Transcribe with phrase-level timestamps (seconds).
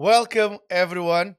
[0.00, 1.36] Welcome, everyone,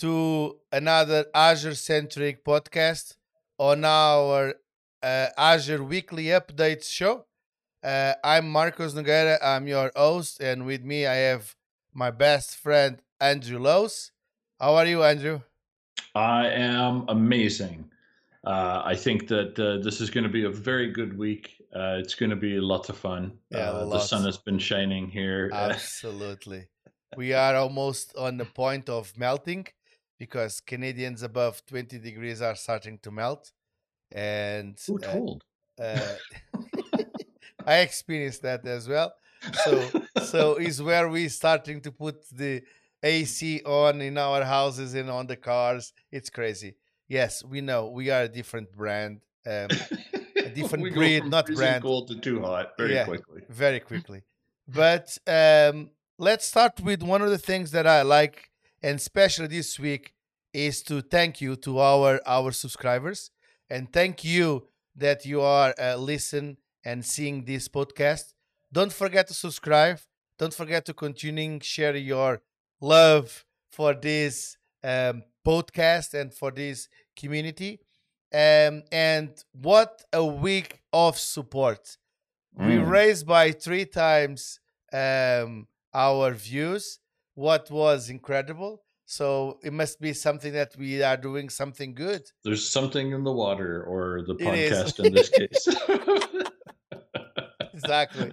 [0.00, 3.16] to another Azure centric podcast
[3.56, 4.56] on our
[5.02, 7.24] uh, Azure Weekly Updates show.
[7.82, 11.54] Uh, I'm Marcos Nogueira, I'm your host, and with me I have
[11.94, 14.12] my best friend, Andrew Lowes.
[14.60, 15.40] How are you, Andrew?
[16.14, 17.88] I am amazing.
[18.44, 21.62] Uh, I think that uh, this is going to be a very good week.
[21.74, 23.32] Uh, it's going to be lots of fun.
[23.48, 25.50] Yeah, Uh, the sun has been shining here.
[25.54, 26.68] Absolutely.
[27.14, 29.66] We are almost on the point of melting
[30.18, 33.52] because Canadians above 20 degrees are starting to melt.
[34.12, 35.44] And Who uh, told?
[35.78, 36.16] uh,
[37.66, 39.14] I experienced that as well.
[39.52, 42.62] So so is where we starting to put the
[43.02, 45.92] AC on in our houses and on the cars.
[46.10, 46.76] It's crazy.
[47.08, 49.86] Yes, we know we are a different brand, um,
[50.44, 51.82] a different breed, not brand.
[51.82, 53.04] cold to too hot very Yeah.
[53.04, 53.42] quickly.
[53.48, 54.22] very quickly.
[54.68, 58.50] But um, let's start with one of the things that I like,
[58.82, 60.14] and especially this week,
[60.52, 63.30] is to thank you to our our subscribers,
[63.68, 68.32] and thank you that you are uh, listen and seeing this podcast.
[68.72, 69.98] Don't forget to subscribe.
[70.38, 72.42] Don't forget to continuing share your
[72.80, 77.80] love for this um, podcast and for this community.
[78.32, 81.96] Um, and what a week of support
[82.54, 82.88] we Mm.
[82.90, 84.60] raised by three times
[84.92, 86.98] um, our views
[87.34, 92.66] what was incredible so it must be something that we are doing something good There's
[92.78, 95.62] something in the water, or the podcast in this case.
[97.74, 98.32] exactly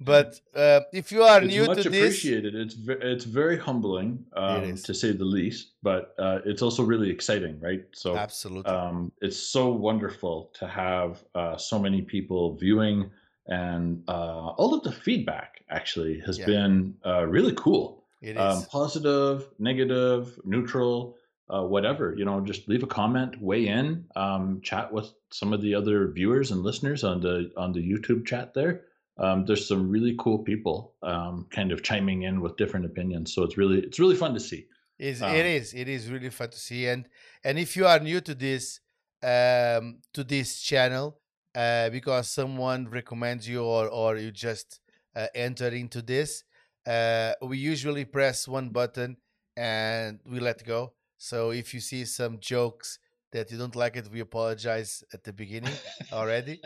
[0.00, 2.54] but uh, if you are it's new much to this appreciated.
[2.54, 5.72] It's it's very humbling, um, to say the least.
[5.82, 7.84] But uh, it's also really exciting, right?
[7.92, 13.10] So absolutely um, it's so wonderful to have uh, so many people viewing
[13.50, 16.46] and uh, all of the feedback actually has Yeah.
[16.46, 18.04] been uh, really cool.
[18.22, 18.42] It is.
[18.42, 21.16] um, positive negative neutral
[21.52, 25.60] uh, whatever you know just leave a comment weigh in um, chat with some of
[25.62, 28.82] the other viewers and listeners on the on the youtube chat there.
[29.18, 33.34] Um, there's some really cool people um, kind of chiming in with different opinions.
[33.34, 34.66] So it's really it's really fun to see.
[34.98, 36.86] Is Um, it is it is really fun to see.
[36.92, 37.08] And
[37.42, 38.80] and if you are new to this
[39.22, 41.19] um to this channel
[41.54, 44.80] uh because someone recommends you or or you just
[45.16, 46.44] uh, enter into this
[46.86, 49.16] uh we usually press one button
[49.56, 52.98] and we let go so if you see some jokes
[53.32, 55.74] that you don't like it we apologize at the beginning
[56.12, 56.60] already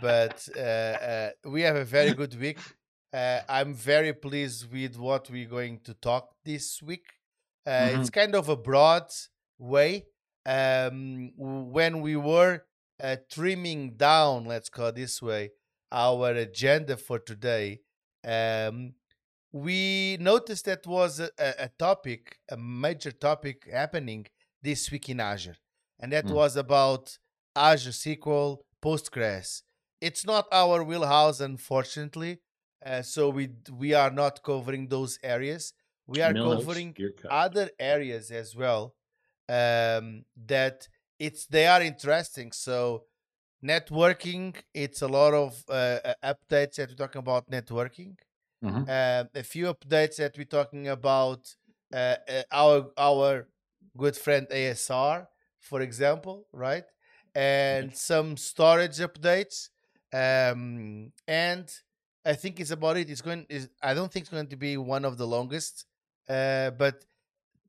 [0.00, 2.58] but uh, uh, we have a very good week.
[3.12, 7.04] Uh, I'm very pleased with what we're going to talk this week.
[7.66, 9.10] Uh, It's kind of a broad
[9.58, 10.06] way.
[10.46, 12.62] Um, when we were
[13.02, 15.50] uh, trimming down, let's call it this way,
[15.92, 17.80] our agenda for today,
[18.24, 18.94] um,
[19.52, 24.26] we noticed that was a, a topic, a major topic happening
[24.62, 25.56] this week in Azure,
[25.98, 26.34] and that Mm.
[26.34, 27.18] was about
[27.56, 29.62] Azure SQL, Postgres.
[30.00, 32.40] It's not our wheelhouse, unfortunately.
[32.84, 35.74] Uh, so we we are not covering those areas.
[36.06, 36.96] We are Milhouse, covering
[37.28, 38.94] other areas as well
[39.48, 40.88] um, that
[41.20, 42.52] it's they are interesting.
[42.52, 43.04] So
[43.64, 48.16] networking, it's a lot of uh, uh, updates that we're talking about networking.
[48.64, 48.88] Mhm.
[48.88, 51.54] Um, a few updates that we're talking about
[51.94, 53.48] uh, uh, our our
[53.96, 55.28] good friend ASR,
[55.60, 56.84] for example, right?
[57.34, 59.68] And some storage updates.
[60.12, 61.66] Um, and
[62.24, 63.10] I think it's about it.
[63.10, 63.46] It's going.
[63.48, 65.86] Is I don't think it's going to be one of the longest,
[66.28, 67.04] uh, but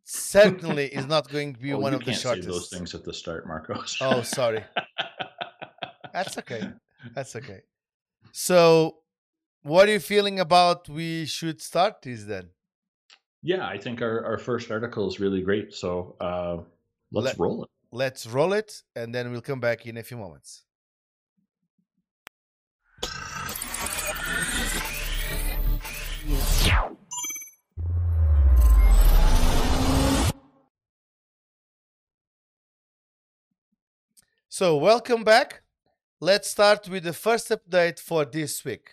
[0.04, 2.48] certainly is not going to be Oh, one of the shortest.
[2.48, 3.98] those things at the start, Marcos.
[4.02, 4.64] Oh, sorry.
[6.14, 6.70] That's okay.
[7.16, 7.62] That's okay.
[8.32, 8.98] So,
[9.64, 10.90] what are you feeling about?
[10.90, 12.50] We should start this then.
[13.44, 15.74] yeah, I think our, our first article is really great.
[15.74, 16.58] So uh,
[17.12, 17.70] let's Let- roll it.
[17.94, 20.64] Let's roll it, and then we'll come back in a few moments.
[34.62, 35.64] So, welcome back.
[36.20, 38.92] Let's start with the first update for this week.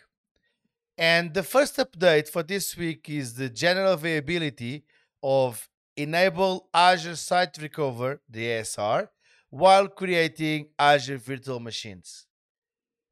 [0.96, 4.84] And the first update for this week is the general availability
[5.22, 9.08] of Enable Azure Site Recover, the ASR,
[9.50, 12.24] while creating Azure virtual machines.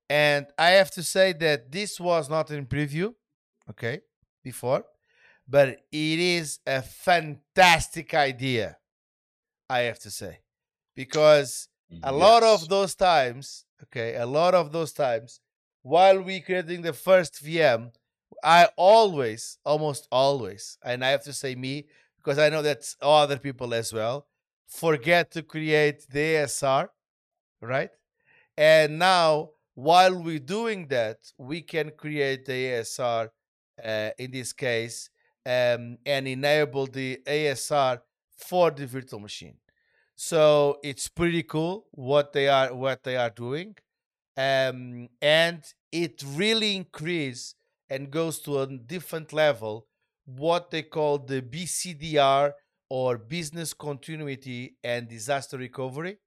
[0.09, 3.13] And I have to say that this was not in preview,
[3.69, 4.01] okay,
[4.43, 4.83] before,
[5.47, 8.79] but it is a fantastic idea,
[9.69, 10.39] I have to say,
[10.95, 11.69] because
[12.03, 15.41] a lot of those times, okay, a lot of those times,
[15.83, 17.93] while we creating the first VM,
[18.43, 21.87] I always, almost always, and I have to say me
[22.19, 24.27] because I know that's other people as well,
[24.67, 26.89] forget to create the ASR,
[27.61, 27.91] right?
[28.57, 33.31] And now, while we're doing that, we can create the ASR
[33.85, 35.11] uh, in this case
[35.45, 38.01] um, and enable the ASR
[38.37, 39.57] for the virtual machine.
[40.17, 43.77] So it's pretty cool what they are what they are doing,
[44.37, 47.55] um, and it really increase
[47.91, 49.87] and goes to a different level
[50.25, 52.53] what they call the BCDR
[52.91, 56.19] or business continuity and disaster recovery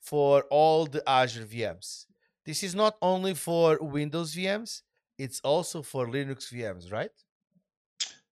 [0.00, 2.06] for all the Azure VMs.
[2.44, 4.82] This is not only for Windows VMs,
[5.18, 7.10] it's also for Linux VMs, right?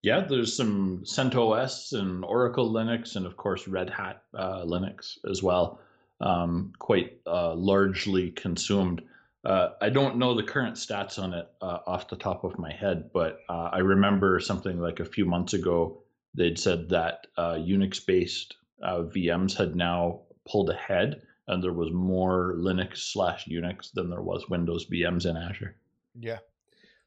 [0.07, 5.43] Yeah, there's some CentOS and Oracle Linux, and of course Red Hat uh, Linux as
[5.43, 5.81] well,
[6.21, 9.03] um, quite uh, largely consumed.
[9.45, 12.73] Uh, I don't know the current stats on it uh, off the top of my
[12.73, 15.99] head, but uh, I remember something like a few months ago,
[16.35, 22.55] they'd said that uh, Unix based VMs had now pulled ahead, and there was more
[22.59, 25.75] Linux slash Unix than there was Windows VMs in Azure.
[26.17, 26.39] Yeah.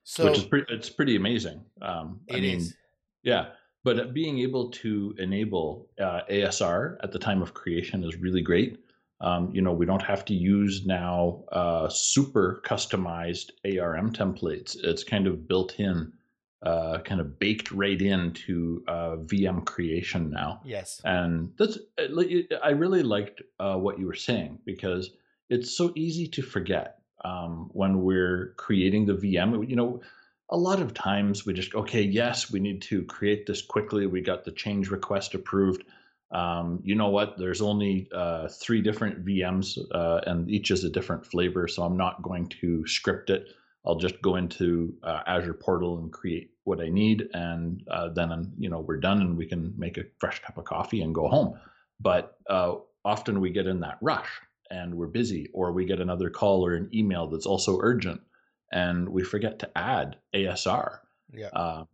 [0.03, 1.61] So which is pretty, it's pretty amazing.
[1.81, 2.75] Um, I mean, is.
[3.23, 3.47] Yeah,
[3.83, 8.79] but being able to enable uh, ASR at the time of creation is really great.
[9.21, 14.77] Um, you know, we don't have to use now uh, super customized ARM templates.
[14.81, 16.13] It's kind of built in,
[16.63, 20.61] uh, kind of baked right into uh, VM creation now.
[20.63, 21.01] Yes.
[21.03, 22.21] And that's, uh,
[22.63, 25.11] I really liked uh, what you were saying because
[25.49, 29.67] it's so easy to forget um, when we're creating the VM.
[29.67, 30.01] You know,
[30.49, 34.07] a lot of times we just, okay, yes, we need to create this quickly.
[34.07, 35.83] We got the change request approved
[36.31, 37.37] um, you know what?
[37.37, 41.67] There's only uh, three different VMs, uh, and each is a different flavor.
[41.67, 43.47] So I'm not going to script it.
[43.85, 48.53] I'll just go into uh, Azure Portal and create what I need, and uh, then
[48.59, 51.27] you know we're done, and we can make a fresh cup of coffee and go
[51.27, 51.57] home.
[51.99, 54.29] But uh, often we get in that rush,
[54.69, 58.21] and we're busy, or we get another call or an email that's also urgent,
[58.71, 60.99] and we forget to add ASR.
[61.33, 61.47] Yeah.
[61.47, 61.87] Um,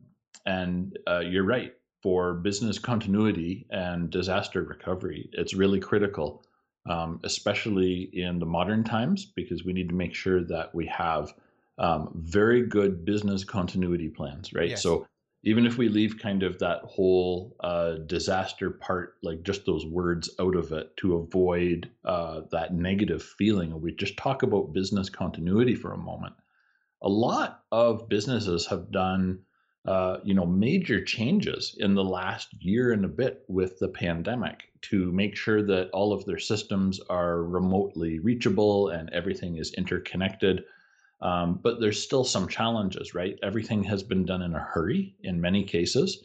[0.45, 5.30] and uh, you're right for business continuity and disaster recovery.
[5.33, 6.45] It's really critical,
[6.88, 11.33] um, especially in the modern times, because we need to make sure that we have
[11.77, 14.69] um, very good business continuity plans, right?
[14.69, 14.83] Yes.
[14.83, 15.07] So
[15.45, 20.30] even if we leave kind of that whole uh, disaster part, like just those words
[20.39, 25.75] out of it to avoid uh, that negative feeling, we just talk about business continuity
[25.75, 26.33] for a moment.
[27.01, 29.39] A lot of businesses have done
[29.86, 34.63] uh, you know, major changes in the last year and a bit with the pandemic
[34.81, 40.63] to make sure that all of their systems are remotely reachable and everything is interconnected.
[41.21, 43.38] Um, but there's still some challenges, right?
[43.44, 46.24] Everything has been done in a hurry in many cases.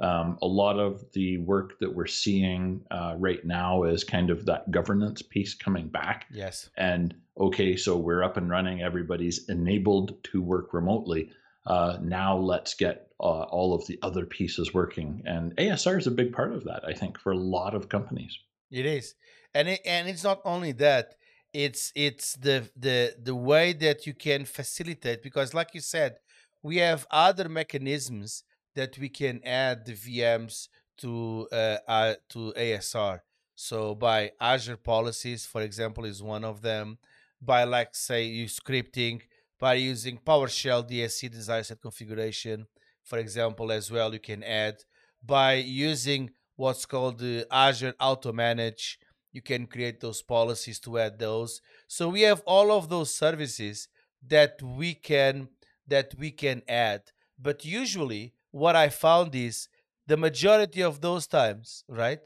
[0.00, 4.46] Um, a lot of the work that we're seeing uh, right now is kind of
[4.46, 6.26] that governance piece coming back.
[6.32, 6.70] Yes.
[6.76, 11.30] And okay, so we're up and running, everybody's enabled to work remotely
[11.66, 15.22] uh, now let's get uh, all of the other pieces working.
[15.24, 18.36] And ASR is a big part of that, I think, for a lot of companies.
[18.70, 19.14] It is,
[19.54, 21.14] and it, and it's not only that.
[21.52, 26.16] It's it's the the the way that you can facilitate because, like you said,
[26.62, 33.20] we have other mechanisms that we can add the VMs to uh, uh, to ASR.
[33.54, 36.98] So by Azure policies, for example, is one of them.
[37.40, 39.22] By like say you scripting
[39.62, 42.66] by using PowerShell DSC desired state configuration,
[43.04, 44.78] for example, as well, you can add.
[45.24, 48.98] By using what's called the Azure Auto Manage,
[49.30, 51.60] you can create those policies to add those.
[51.86, 53.86] So we have all of those services
[54.26, 55.46] that we can
[55.86, 57.02] that we can add.
[57.38, 59.68] But usually, what I found is
[60.06, 62.20] the majority of those times, right?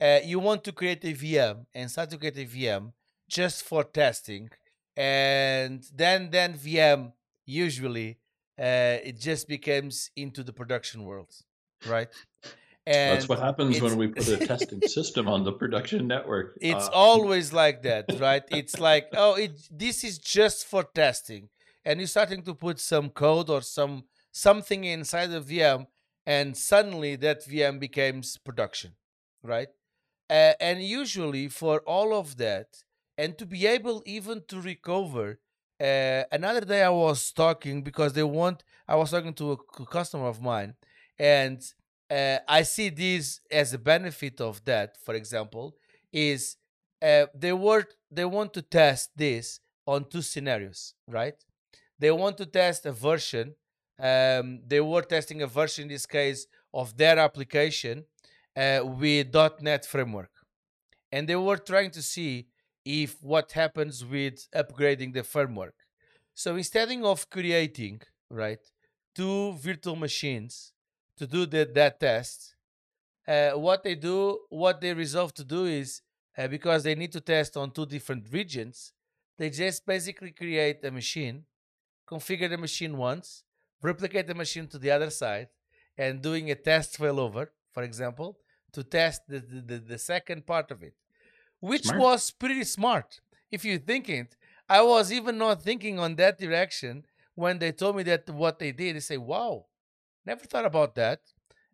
[0.00, 2.92] Uh, you want to create a VM and start to create a VM
[3.28, 4.48] just for testing
[4.98, 7.12] and then then VM
[7.46, 8.18] usually
[8.58, 11.32] uh, it just becomes into the production world,
[11.86, 12.08] right?
[12.84, 16.58] And That's what happens when we put a testing system on the production network.
[16.60, 18.42] It's uh, always like that, right?
[18.50, 21.48] It's like, oh, it this is just for testing,
[21.84, 24.04] and you're starting to put some code or some
[24.38, 25.86] something inside the VM,
[26.24, 28.92] and suddenly that VM becomes production,
[29.42, 29.68] right?
[30.30, 32.68] Uh, and usually for all of that,
[33.16, 35.40] and to be able even to recover.
[35.80, 38.64] Uh, another day I was talking because they want.
[38.86, 40.74] I was talking to a customer of mine,
[41.18, 41.60] and
[42.10, 44.96] uh, I see this as a benefit of that.
[45.04, 45.76] For example,
[46.12, 46.56] is
[47.00, 51.38] uh, they were they want to test this on two scenarios, right?
[51.98, 53.54] They want to test a version
[53.98, 58.04] um, they were testing a version in this case of their application
[58.56, 60.30] uh, with .NET framework,
[61.10, 62.46] and they were trying to see
[62.84, 65.74] if what happens with upgrading the framework.
[66.34, 68.60] So instead of creating right
[69.14, 70.72] two virtual machines
[71.16, 72.54] to do the, that test,
[73.26, 76.02] uh, what they do, what they resolve to do is
[76.36, 78.92] uh, because they need to test on two different regions,
[79.36, 81.44] they just basically create a machine,
[82.08, 83.42] configure the machine once,
[83.82, 85.48] replicate the machine to the other side,
[85.96, 88.38] and doing a test failover, for example,
[88.72, 90.94] to test the, the, the second part of it,
[91.60, 92.00] which Smart.
[92.00, 93.20] was pretty smart.
[93.50, 94.36] If you think it,
[94.68, 97.04] I was even not thinking on that direction
[97.34, 98.96] when they told me that what they did.
[98.96, 99.66] They say, wow,
[100.26, 101.20] never thought about that.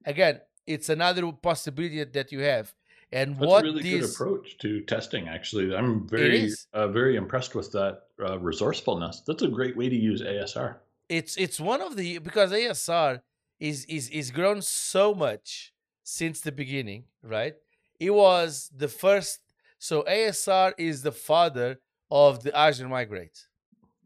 [0.05, 2.73] Again, it's another possibility that you have.
[3.13, 5.29] And That's what a really this, good approach to testing.
[5.29, 9.23] Actually, I'm very uh, very impressed with that uh, resourcefulness.
[9.27, 10.77] That's a great way to use ASR.
[11.09, 13.21] It's it's one of the because ASR
[13.61, 17.55] is is is grown so much since the beginning, right?
[18.01, 19.41] It was the first
[19.79, 21.81] so ASR is the father
[22.11, 23.47] of the Azure migrate,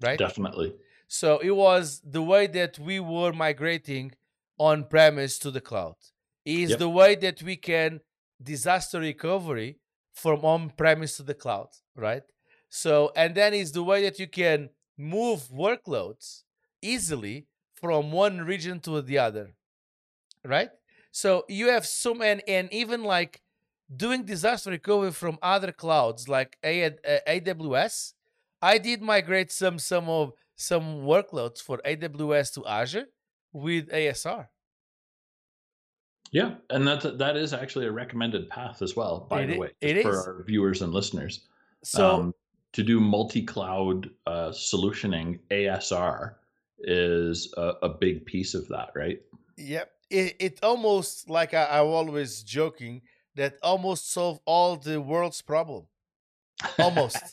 [0.01, 0.19] right?
[0.19, 0.75] Definitely.
[1.09, 4.13] So it was the way that we were migrating
[4.59, 5.97] on premise to the cloud.
[6.45, 6.79] Is Yep.
[6.79, 8.01] the way that we can
[8.43, 9.79] disaster recovery
[10.13, 12.23] from on premise to the cloud, right?
[12.69, 16.43] So and then is the way that you can move workloads
[16.83, 19.55] easily from one region to the other,
[20.45, 20.71] right?
[21.11, 23.43] So you have so many and even like
[23.95, 28.13] doing disaster recovery from other clouds like AWS.
[28.61, 33.07] I did migrate some some of some workloads for AWS to Azure
[33.53, 34.49] with ASR.
[36.31, 39.27] Yeah, and that that is actually a recommended path as well.
[39.31, 40.27] By It the way, it for is.
[40.27, 41.49] our viewers and listeners,
[41.83, 42.35] So um,
[42.73, 46.35] to do multi-cloud uh, solutioning, ASR
[46.81, 49.21] is a, a big piece of that, right?
[49.57, 49.91] Yep.
[50.11, 53.03] It, it almost like I, I'm always joking
[53.35, 55.87] that almost solve all the world's problem.
[56.79, 57.19] Almost.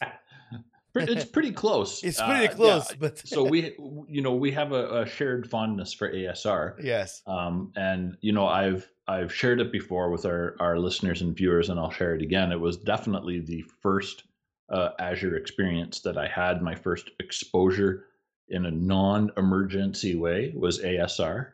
[0.98, 2.04] It's pretty close.
[2.06, 3.76] It's Uh, pretty yeah, close, but so we,
[4.08, 6.82] you know, we have a, a shared fondness for ASR.
[6.82, 7.22] yes.
[7.28, 11.70] um, and you know i've i've shared it before with our our listeners and viewers
[11.70, 14.24] and i'll share it again it was definitely the first
[14.70, 18.06] uh, azure experience that i had my first exposure
[18.50, 21.52] in a non-emergency way was asr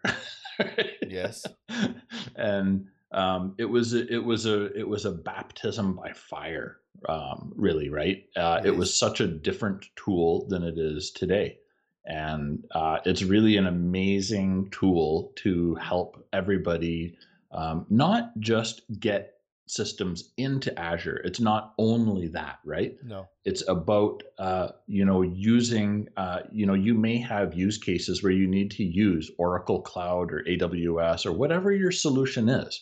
[1.07, 1.45] Yes.
[2.36, 6.77] and um, it was it was a it was a baptism by fire
[7.10, 8.25] um, really right?
[8.36, 11.57] Uh, It it was such a different tool than it is today.
[12.05, 17.15] And uh, it's really an amazing tool to help everybody
[17.51, 19.36] um, not just get
[19.71, 23.27] systems into azure it's not only that right No.
[23.45, 28.33] it's about uh, you know using uh, you know you may have use cases where
[28.33, 32.81] you need to use oracle cloud or aws or whatever your solution is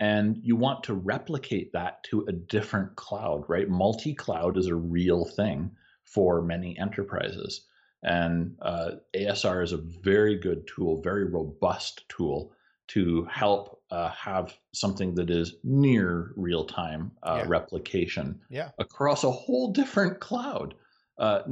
[0.00, 5.24] and you want to replicate that to a different cloud right multi-cloud is a real
[5.24, 5.70] thing
[6.04, 7.64] for many enterprises
[8.02, 12.52] and uh, asr is a very good tool very robust tool
[12.88, 17.48] to help uh, have something that is near real time uh, Yeah.
[17.48, 18.70] replication Yeah.
[18.78, 20.74] across a whole different cloud.
[21.18, 21.42] Uh,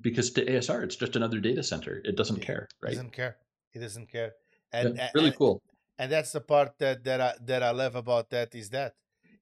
[0.00, 2.00] because to ASR, it's just another data center.
[2.04, 2.92] It doesn't It care, right?
[2.92, 3.38] doesn't care.
[3.74, 4.32] It doesn't care.
[4.80, 5.62] Yeah, And a- really and, cool.
[5.98, 8.94] and that's the part that that I that I love about that is that,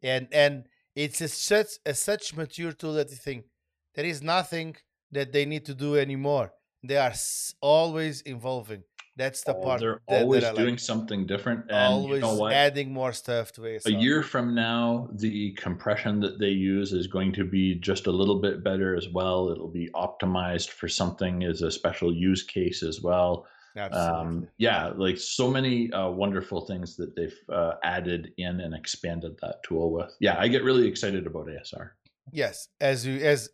[0.03, 3.47] and and it's a such a such mature tool that you think
[3.95, 4.77] there is nothing
[5.13, 6.53] that they need to do anymore.
[6.83, 7.15] They are
[7.61, 8.85] always evolving.
[9.21, 10.91] That's the Oh, part they're that, always that doing like.
[10.91, 11.61] something different.
[11.69, 12.53] And always you know what?
[12.55, 13.87] adding more stuff to ASR.
[13.87, 18.11] a year from now, the compression that they use is going to be just a
[18.21, 19.51] little bit better as well.
[19.53, 23.47] It'll be optimized for something as a special use case as well.
[23.93, 29.37] Um, yeah, like so many uh, wonderful things that they've uh, added in and expanded
[29.43, 30.11] that tool with.
[30.19, 31.91] Yeah, I get really excited about ASR.
[32.33, 33.51] Yes, as you as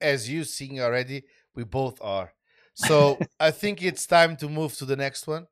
[0.00, 2.33] as you seen already, we both are.
[2.74, 5.46] So I think it's time to move to the next one.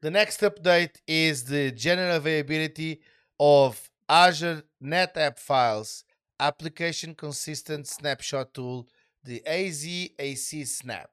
[0.00, 3.00] The next update is the general availability
[3.38, 6.04] of Azure NetApp files
[6.42, 8.88] application consistent snapshot tool,
[9.24, 11.06] the AzAcSnap.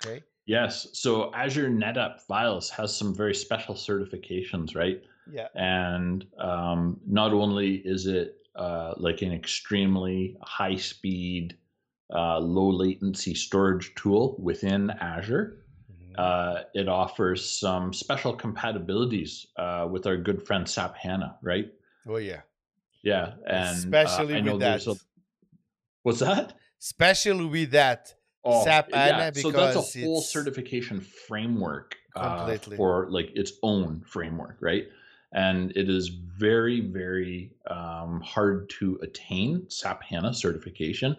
[0.00, 0.22] Okay.
[0.46, 5.02] Yes, so Azure NetApp Files has some very special certifications, right?
[5.30, 5.48] Yeah.
[5.54, 11.58] and um, not only is it uh, like an extremely high speed
[12.14, 15.64] uh, low latency storage tool within azure
[16.16, 21.72] uh, it offers some special compatibilities uh, with our good friend sap hana right
[22.08, 22.40] oh yeah.
[23.02, 24.86] yeah and uh, Especially I with that.
[24.86, 24.96] a-
[26.02, 28.14] what's that Especially with that.
[28.44, 29.18] Oh, SAP yeah.
[29.18, 32.76] HANA So that's a whole it's certification framework uh, completely.
[32.76, 34.86] for like its own framework, right?
[35.32, 41.16] And it is very, very um, hard to attain SAP HANA certification.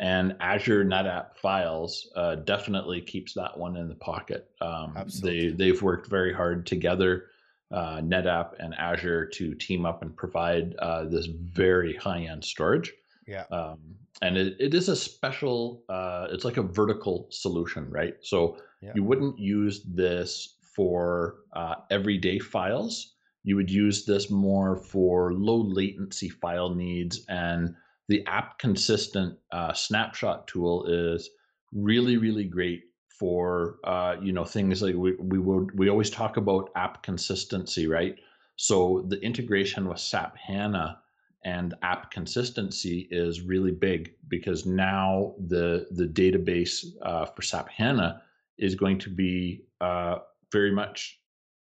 [0.00, 4.48] And Azure NetApp Files uh, definitely keeps that one in the pocket.
[4.60, 5.50] Um, Absolutely.
[5.50, 7.26] they they've worked very hard together,
[7.72, 12.92] uh, NetApp and Azure, to team up and provide uh, this very high end storage
[13.26, 13.44] Yeah.
[13.50, 13.78] um,
[14.22, 18.92] and it, it is a special uh, it's like a vertical solution right so Yeah.
[18.94, 23.14] you wouldn't use this for uh, everyday files
[23.44, 27.74] you would use this more for low latency file needs and
[28.08, 31.30] the app consistent uh, snapshot tool is
[31.72, 36.36] really really great for uh, you know things like we, we would we always talk
[36.36, 38.16] about app consistency right?
[38.56, 40.98] So the integration with sap hana
[41.44, 48.22] and app consistency is really big because now the the database uh, for SAP HANA
[48.58, 50.18] is going to be uh,
[50.52, 51.20] very much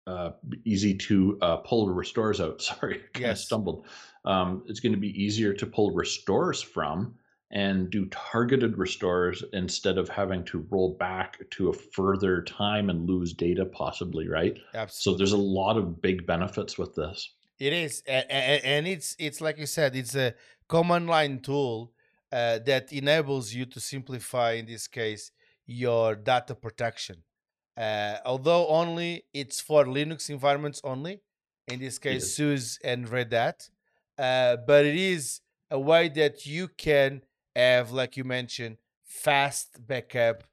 [0.08, 0.32] uh,
[0.66, 2.62] easy to uh, pull restores out.
[2.70, 3.46] Sorry, kind of Yes.
[3.46, 3.88] stumbled.
[4.26, 7.16] Um, it's going to be easier to pull restores from
[7.52, 13.08] and do targeted restores instead of having to roll back to a further time and
[13.08, 14.58] lose data possibly, right?
[14.74, 15.14] Absolutely.
[15.14, 17.34] So there's a lot of big benefits with this.
[17.60, 20.34] It is, and, and it's it's like you said, it's a
[20.68, 21.94] command line tool
[22.32, 25.32] uh, that enables you to simplify, in this case,
[25.66, 27.24] your data protection.
[27.78, 31.22] Uh, although only it's for Linux environments only,
[31.68, 32.36] in this case, is.
[32.36, 33.70] SUSE and Red Hat,
[34.18, 37.22] uh, but it is a way that you can
[37.56, 40.44] have, like you mentioned, fast backup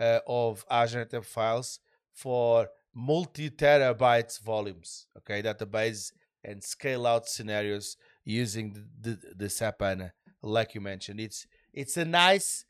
[0.00, 1.78] uh, of Azure files
[2.12, 5.06] for multi terabytes volumes.
[5.18, 6.12] Okay, database
[6.44, 10.12] and scale out scenarios using the, the, the SAP HANA,
[10.42, 11.20] like you mentioned.
[11.20, 12.64] It's it's a nice,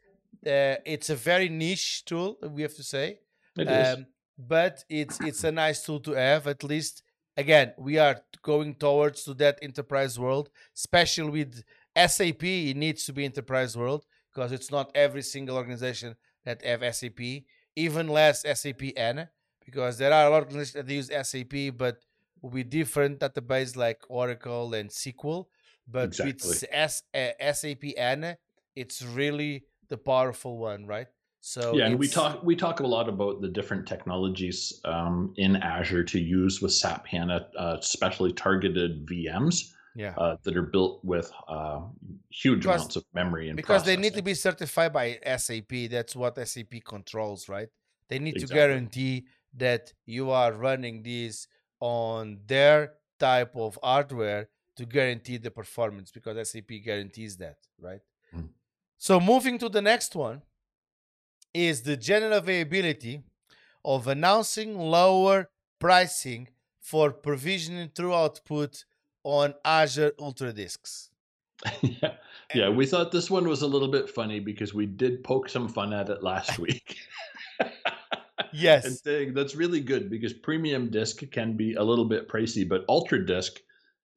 [0.46, 2.36] uh, it's a very niche tool.
[2.42, 3.20] We have to say,
[3.56, 4.06] It um,
[4.38, 6.46] but it's it's a nice tool to have.
[6.46, 7.02] At least
[7.36, 11.62] again, we are going towards to that enterprise world, especially with
[11.96, 12.42] SAP.
[12.42, 17.20] It needs to be enterprise world because it's not every single organization that have SAP,
[17.76, 19.30] even less SAP HANA,
[19.64, 21.98] because there are a lot of organizations that use SAP, but
[22.40, 25.46] with different database like Oracle and SQL.
[25.86, 26.48] But Exactly.
[26.48, 28.38] with S, uh, SAP HANA,
[28.74, 31.08] it's really the powerful one, right?
[31.44, 35.56] So yeah, and we talk we talk a lot about the different technologies um, in
[35.56, 40.14] Azure to use with SAP HANA, uh, specially targeted VMs yeah.
[40.16, 41.80] uh, that are built with uh,
[42.30, 45.90] huge Because- amounts of memory and because they need to be certified by SAP.
[45.90, 47.68] That's what SAP controls, right?
[48.08, 49.26] They need to guarantee
[49.56, 51.48] that you are running these
[51.80, 58.00] on their type of hardware to guarantee the performance because SAP guarantees that, right?
[58.32, 58.50] Mm.
[58.96, 60.42] So moving to the next one
[61.54, 63.22] is the general availability
[63.84, 66.48] of announcing lower pricing
[66.80, 68.84] for provisioning throughput
[69.24, 71.10] on Azure Ultra Disks.
[71.82, 72.14] yeah,
[72.54, 72.68] yeah.
[72.68, 75.92] We thought this one was a little bit funny because we did poke some fun
[75.92, 76.96] at it last week.
[78.52, 78.84] yes.
[78.84, 82.84] and saying that's really good because premium disc can be a little bit pricey, but
[82.88, 83.60] ultra disc,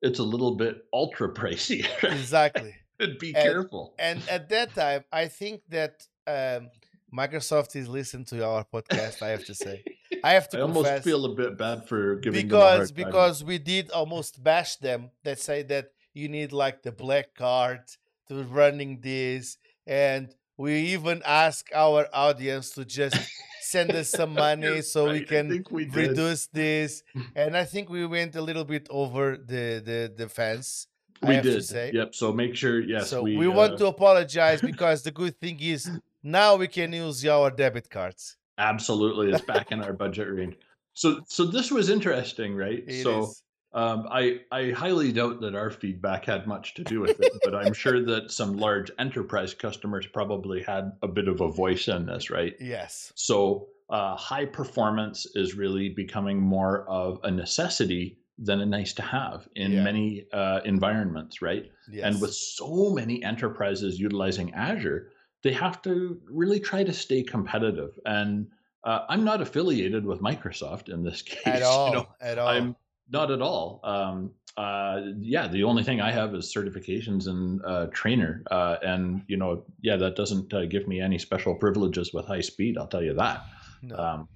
[0.02, 1.86] it's a little bit ultra pricey.
[2.04, 2.74] exactly.
[3.00, 3.94] And be And- careful.
[4.00, 6.70] and at that time, I think that um,
[7.14, 9.22] Microsoft is listening to our podcast.
[9.22, 9.84] I have to say,
[10.24, 13.92] I have to I almost feel a bit bad for giving because because we did
[13.92, 15.12] almost bash them.
[15.24, 17.82] That say that you need like the black card
[18.28, 23.18] to running this, and we even ask our audience to just
[23.62, 27.04] send us some money so we right, I can we reduce this.
[27.36, 30.88] And I think we went a little bit over the the the fence.
[31.22, 31.66] I We did.
[31.66, 31.92] say.
[31.94, 32.14] Yep.
[32.14, 35.58] So make sure, yes, so we, we, want uh, to apologize because the good thing
[35.62, 35.90] is
[36.26, 38.36] now we can use our debit cards.
[38.58, 40.56] absolutely it's back in our budget range.
[40.94, 42.84] So, so this was interesting, right?
[42.88, 43.44] It so, is.
[43.74, 47.54] um, I I highly doubt that our feedback had much to do with it, but
[47.54, 52.06] I'm sure that some large enterprise customers probably had a bit of a voice in
[52.06, 52.56] this, right?
[52.60, 53.12] yes.
[53.16, 59.02] So, uh, high performance is really becoming more of a necessity than a nice to
[59.02, 59.84] have in Yeah.
[59.84, 61.66] many uh, environments, right?
[61.92, 62.04] Yes.
[62.06, 65.12] And with so many enterprises utilizing Azure,
[65.46, 68.00] they have to really try to stay competitive.
[68.08, 68.48] And
[68.84, 71.46] uh, I'm not affiliated with Microsoft in this case.
[71.46, 72.48] at all, You know, at all.
[72.48, 72.76] I'm
[73.12, 73.80] not at all.
[73.84, 78.42] Um, uh, yeah, the only thing I have is certifications and uh, trainer.
[78.50, 82.42] Uh, and, you know, yeah, that doesn't uh, give me any special privileges with high
[82.42, 83.46] speed, I'll tell you that.
[83.84, 83.96] no.
[83.96, 84.28] Um,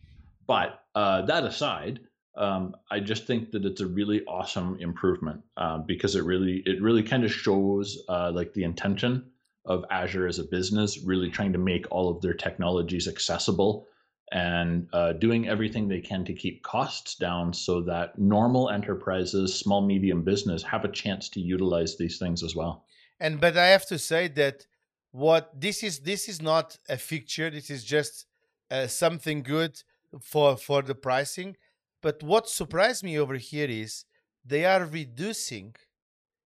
[0.45, 2.01] but uh, that aside,
[2.35, 6.81] um, I just think that it's a really awesome improvement uh, because it really it
[6.81, 9.25] really kind of shows uh, like the intention
[9.69, 13.87] of Azure as a business, really trying to make all of their technologies accessible
[14.31, 19.81] and uh, doing everything they can to keep costs down so that normal enterprises, small,
[19.81, 22.85] medium business have a chance to utilize these things as well.
[23.19, 24.65] And but I have to say that
[25.11, 27.49] what this is this is not a fixture.
[27.49, 28.25] This is just
[28.69, 29.81] uh, something good
[30.21, 31.57] for for the pricing.
[32.01, 34.05] But what surprised me over here is
[34.45, 35.75] they are reducing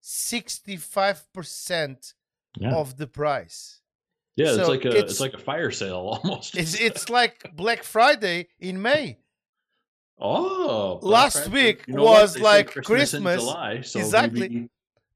[0.02, 2.14] sixty five percent
[2.58, 2.76] Yeah.
[2.76, 3.80] of the price.
[4.36, 6.58] Yeah, it's like a it's- it's, like a fire sale almost.
[6.58, 9.20] It's it's like Black Friday in May.
[10.20, 11.66] oh, Black last Friday.
[11.68, 13.42] week You know was like in Christmas.
[13.42, 14.40] July, so Exactly.
[14.42, 14.56] maybe-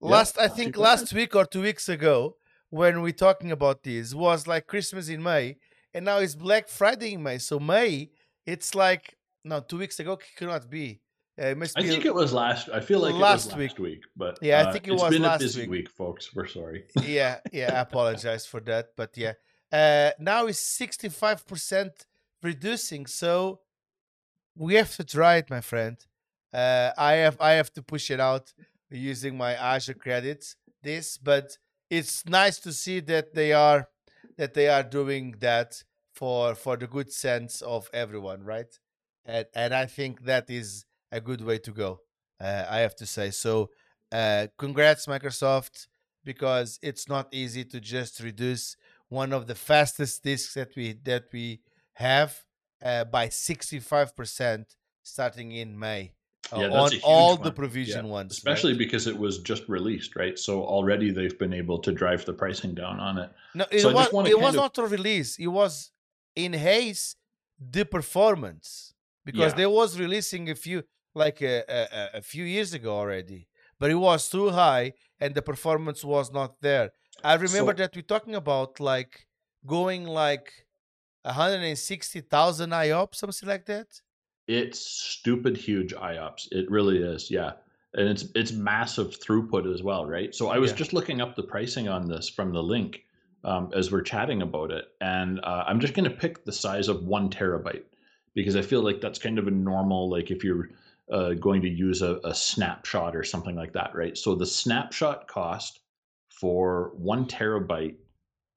[0.02, 2.36] Yeah, last I think last week or two weeks ago
[2.70, 5.58] when we talking about this was like Christmas in May
[5.94, 7.38] and now it's Black Friday in May.
[7.40, 8.10] So May
[8.46, 11.02] it's like no two weeks ago cannot be.
[11.40, 12.70] Uh, it must I be think it was last.
[12.70, 13.70] I feel like last it was week.
[13.72, 15.70] last week, but Yeah, I uh, think it it's was been last a busy week.
[15.70, 16.34] week, folks.
[16.36, 16.86] We're sorry.
[17.04, 19.34] yeah, yeah, I apologize for that, but yeah.
[19.72, 21.92] Uh now it's 65%
[22.42, 23.06] reducing.
[23.06, 23.60] So
[24.56, 25.98] we have to try it, my friend.
[26.54, 28.54] Uh I have I have to push it out
[28.90, 31.58] using my Azure credits this, but
[31.90, 33.90] it's nice to see that they are
[34.38, 38.74] that they are doing that for for the good sense of everyone, right?
[39.26, 42.02] And and I think that is a good way to go.
[42.40, 43.32] Uh, I have to say.
[43.32, 43.70] So
[44.12, 45.88] uh congrats Microsoft
[46.24, 48.78] because it's not easy to just reduce
[49.10, 51.62] one of the fastest disks that we that we
[51.94, 52.44] have
[52.84, 54.66] uh, by 65%
[55.02, 56.14] starting in May
[56.52, 58.54] uh, Yeah, on all the provision Yeah, ones right?
[58.54, 60.38] especially because it was just released, right?
[60.38, 63.30] So already they've been able to drive the pricing down on it.
[63.56, 64.62] no it so was, it was of...
[64.64, 65.92] not a release it was
[66.36, 67.18] in haste
[67.60, 68.94] the performance
[69.26, 69.58] because Yeah.
[69.60, 70.84] they was releasing a few
[71.16, 73.48] like a, a, a- a few years ago already
[73.80, 76.92] but it was too high and the performance was not there
[77.24, 79.28] i remember So- that we're talking about like
[79.66, 80.52] going like
[81.26, 83.88] 160000 IOPS, something like that
[84.48, 86.48] It's stupid huge IOPS.
[86.52, 87.52] It really is, yeah.
[87.96, 90.34] And it's it's massive throughput as well, right?
[90.34, 90.78] So I was Yeah.
[90.78, 93.04] just looking up the pricing on this from the link
[93.44, 96.88] um, as we're chatting about it, and uh, I'm just going to pick the size
[96.88, 97.84] of one terabyte
[98.34, 100.70] because I feel like that's kind of a normal, like if you're
[101.12, 104.18] uh, going to use a, a snapshot or something like that, right?
[104.18, 105.80] So the snapshot cost
[106.30, 107.96] for one terabyte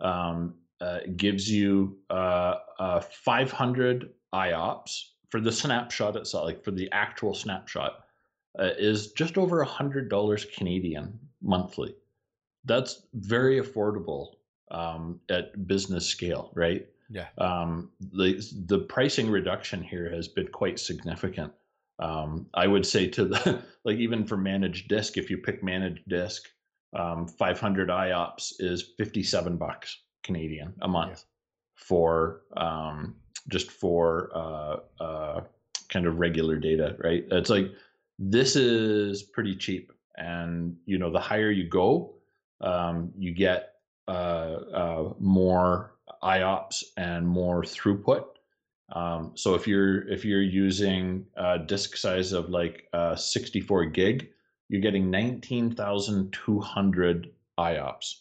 [0.00, 6.90] um, uh, gives you uh, uh, 500 IOPS for the snapshot itself, like for the
[6.92, 8.04] actual snapshot,
[8.58, 11.94] uh, is just over a hundred dollars Canadian monthly.
[12.64, 14.34] That's very affordable
[14.70, 16.86] um, at business scale, right?
[17.10, 21.52] yeah um, the the pricing reduction here has been quite significant.
[22.00, 26.08] Um, I would say to the like even for managed disk, if you pick managed
[26.08, 26.48] disk,
[26.94, 31.24] um, 500 IOPS is 57 bucks Canadian a month
[31.76, 33.14] for um,
[33.48, 35.40] just for uh, uh,
[35.88, 37.24] kind of regular data, right?
[37.30, 37.72] It's like
[38.18, 42.14] this is pretty cheap, and you know the higher you go,
[42.60, 43.74] um, you get
[44.08, 48.24] uh, uh, more IOPS and more throughput.
[48.92, 54.28] Um, so if you're if you're using a disk size of like uh, 64 gig,
[54.68, 58.14] you're getting 19,200 IOPS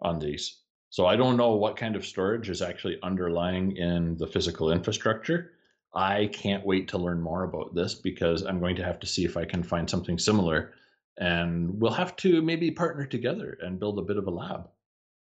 [0.00, 0.58] on these.
[0.90, 5.52] So I don't know what kind of storage is actually underlying in the physical infrastructure.
[5.94, 9.24] I can't wait to learn more about this because I'm going to have to see
[9.24, 10.72] if I can find something similar,
[11.18, 14.68] and we'll have to maybe partner together and build a bit of a lab,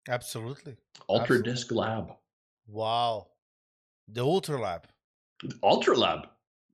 [0.09, 0.75] absolutely
[1.09, 2.13] Ultra Disk Lab.
[2.67, 3.27] wow
[4.07, 4.87] the ultra lab
[5.61, 6.27] Ultra Lab.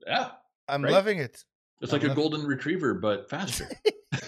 [0.07, 0.29] Yeah.
[0.69, 0.93] i'm Right?
[0.93, 1.43] loving it
[1.81, 2.15] It's I like a it.
[2.15, 3.67] golden retriever, but faster.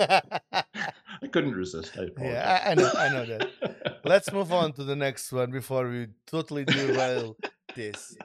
[0.00, 1.96] I couldn't resist.
[1.98, 4.00] I yeah, I, I know, I know that.
[4.04, 7.36] Let's move on to the next one before we totally derail
[7.74, 8.16] this.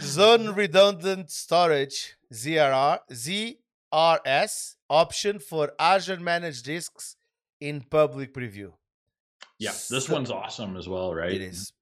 [0.00, 7.15] Zone redundant storage ZRR ZRS option for Azure managed disks
[7.60, 8.72] in public preview.
[9.58, 11.32] yeah, this So- one's awesome as well, right?
[11.32, 11.72] It is.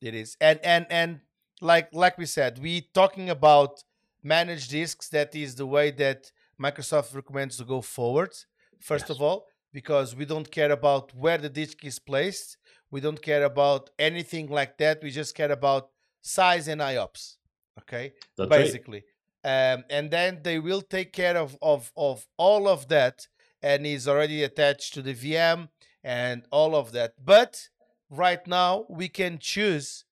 [0.00, 0.36] It is.
[0.40, 1.20] And and and
[1.60, 3.82] like like we said, we talking about
[4.22, 5.08] managed disks.
[5.08, 8.32] That is the way that Microsoft recommends to go forward.
[8.80, 9.10] First Yes.
[9.16, 12.56] of all, because we don't care about where the disk is placed.
[12.90, 15.02] We don't care about anything like that.
[15.02, 15.90] We just care about
[16.20, 17.38] size and IOPS.
[17.80, 18.64] Okay That's right.
[18.64, 19.04] basically.
[19.44, 23.26] Um, and then they will take care of, of, of all of that
[23.62, 25.68] and is already attached to the VM
[26.02, 27.14] and all of that.
[27.24, 27.68] But
[28.10, 30.04] right now we can choose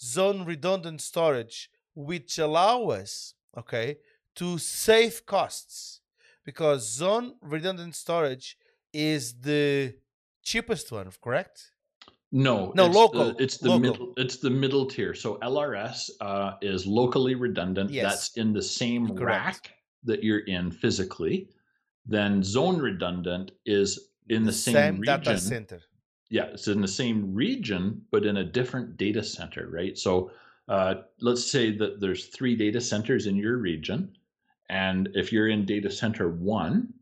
[0.00, 3.98] zone redundant storage, which allow us, okay,
[4.36, 6.00] to save costs
[6.44, 8.56] because zone redundant storage
[8.92, 9.94] is the
[10.42, 11.70] cheapest one, correct?
[12.34, 13.80] No, No, it's local, The, it's the local.
[13.80, 14.12] middle.
[14.16, 15.12] It's the middle tier.
[15.14, 17.90] So LRS uh, is locally redundant.
[17.90, 18.04] Yes.
[18.10, 19.20] That's in the same Correct.
[19.68, 19.72] rack
[20.04, 21.48] that you're in physically.
[22.06, 25.20] Then zone redundant is in the same, region.
[25.20, 25.80] data center.
[26.30, 29.96] Yeah, it's in the same region, but in a different data center, right?
[29.98, 30.30] So
[30.68, 34.16] uh, let's say that there's three data centers in your region,
[34.70, 36.94] and if you're in data center one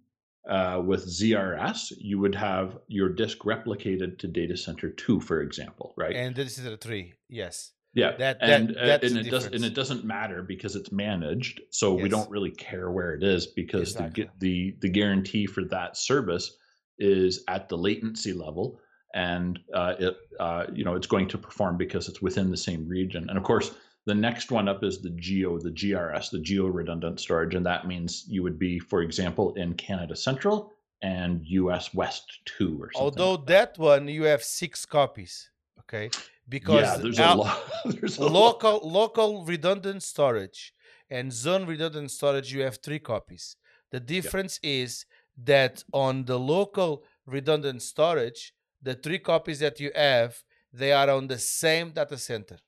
[0.48, 5.94] uh, with ZRS, you would have your disk replicated to data center two, for example,
[5.96, 6.16] right?
[6.16, 7.14] And this is the three.
[7.28, 7.72] Yes.
[7.94, 11.60] Yeah, that- that- and uh, and it does and it doesn't matter because it's managed,
[11.70, 14.28] so we don't really care where it is because Exactly.
[14.38, 16.56] the the the guarantee for that service
[16.98, 18.78] is at the latency level
[19.14, 22.86] and uh, it uh, you know it's going to perform because it's within the same
[22.86, 23.72] region and of course
[24.06, 27.86] the next one up is the geo the grs the geo redundant storage and that
[27.86, 30.72] means you would be for example in canada central
[31.02, 35.50] and us west 2 or something Although that one you have six copies,
[35.80, 36.10] okay?
[36.50, 37.62] Because yeah there's a lot
[38.00, 38.32] there's a lot.
[38.32, 40.74] local local redundant storage
[41.08, 43.56] and zone redundant storage you have three copies.
[43.92, 50.42] The difference is that on the local redundant storage the three copies that you have
[50.72, 52.58] they are on the same data center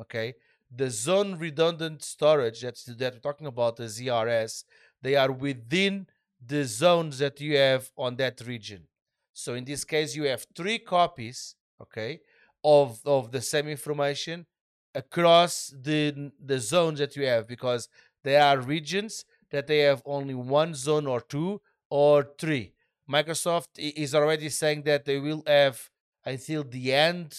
[0.00, 0.34] okay?
[0.74, 4.64] The zone redundant storage that's that we're talking about the zrs
[5.02, 6.06] they are within
[6.44, 8.86] the zones that you have on that region.
[9.32, 12.20] So in this case you have three copies okay
[12.64, 14.46] of of the same information
[14.94, 17.88] across the the zones that you have because
[18.24, 22.72] there are regions that they have only one zone or two or three.
[23.10, 25.88] Microsoft is already saying that they will have
[26.24, 27.34] until the end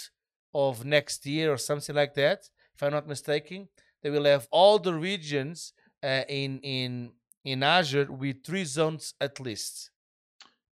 [0.54, 3.68] of next year or something like that, if I'm not mistaken.
[4.02, 7.12] They will have all the regions uh, in in
[7.44, 9.92] in Azure with three zones at least.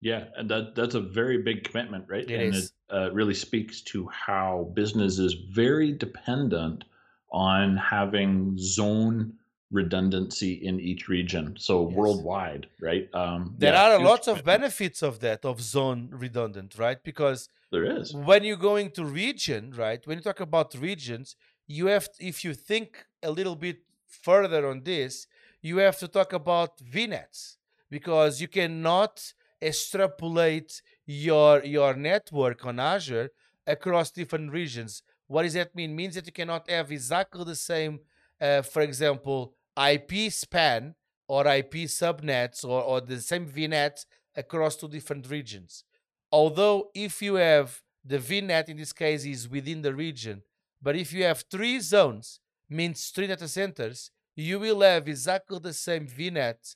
[0.01, 2.27] Yeah, and that that's a very big commitment, right?
[2.27, 2.65] It and is.
[2.65, 6.83] it uh, really speaks to how business is very dependent
[7.31, 9.37] on having zone
[9.71, 11.55] redundancy in each region.
[11.57, 11.97] So Yes.
[11.97, 13.13] worldwide, right?
[13.13, 17.01] Um, There yeah, are a huge lot of benefits of that of zone redundant, right?
[17.03, 18.17] Because There is.
[18.25, 20.05] when you're going to region, right?
[20.07, 21.35] When you talk about regions,
[21.67, 25.27] you have if you think a little bit further on this,
[25.61, 27.57] you have to talk about VNets
[27.89, 33.29] because you cannot extrapolate your your network on Azure
[33.65, 35.03] across different regions.
[35.27, 35.91] What does that mean?
[35.91, 37.99] It means that you cannot have exactly the same,
[38.39, 40.95] uh, for example, IP span
[41.27, 45.83] or IP subnets or, or the same VNet across two different regions.
[46.31, 50.43] Although if you have the VNet in this case is within the region,
[50.81, 52.39] but if you have three zones,
[52.69, 56.75] means three data centers, you will have exactly the same VNet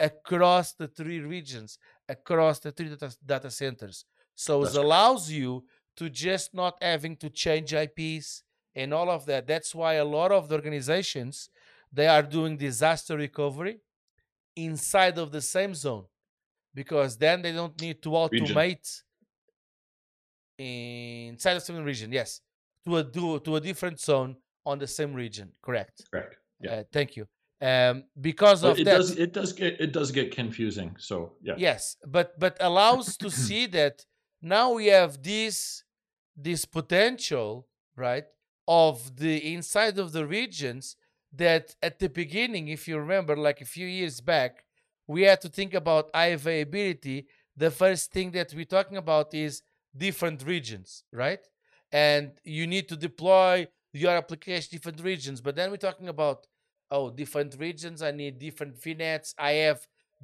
[0.00, 4.04] across the three regions, across the three data, data centers.
[4.34, 5.64] So That's it allows you
[5.96, 8.42] to just not having to change IPs
[8.74, 9.46] and all of that.
[9.46, 11.48] That's why a lot of the organizations
[11.92, 13.80] they are doing disaster recovery
[14.56, 16.04] inside of the same zone
[16.74, 18.56] because then they don't need to Region.
[18.56, 19.02] automate
[20.58, 22.12] inside the same region.
[22.12, 22.40] Yes,
[22.86, 25.52] to a do to a different zone on the same region.
[25.62, 26.02] Correct.
[26.10, 26.36] Correct.
[26.60, 26.70] Yeah.
[26.72, 27.26] Uh, thank you.
[27.62, 30.96] Um, because of it that, does it does get it does get confusing.
[30.98, 31.54] So yeah.
[31.56, 34.04] yes but but allows to see that
[34.42, 35.84] now we have this
[36.36, 38.24] this potential right
[38.66, 40.96] of the inside of the regions
[41.32, 44.64] that at the beginning if you remember like a few years back
[45.06, 49.62] we had to think about availability the first thing that we're talking about is
[49.96, 51.46] different regions right
[51.92, 56.46] and you need to deploy your application different regions but then we're talking about
[56.92, 59.80] oh different regions i need different vnets i have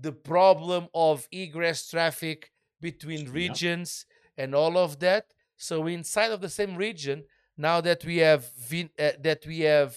[0.06, 2.40] the problem of egress traffic
[2.80, 3.32] between Yeah.
[3.32, 5.24] regions and all of that.
[5.56, 7.24] So inside of the same region
[7.56, 9.92] now that we have v, uh, that we have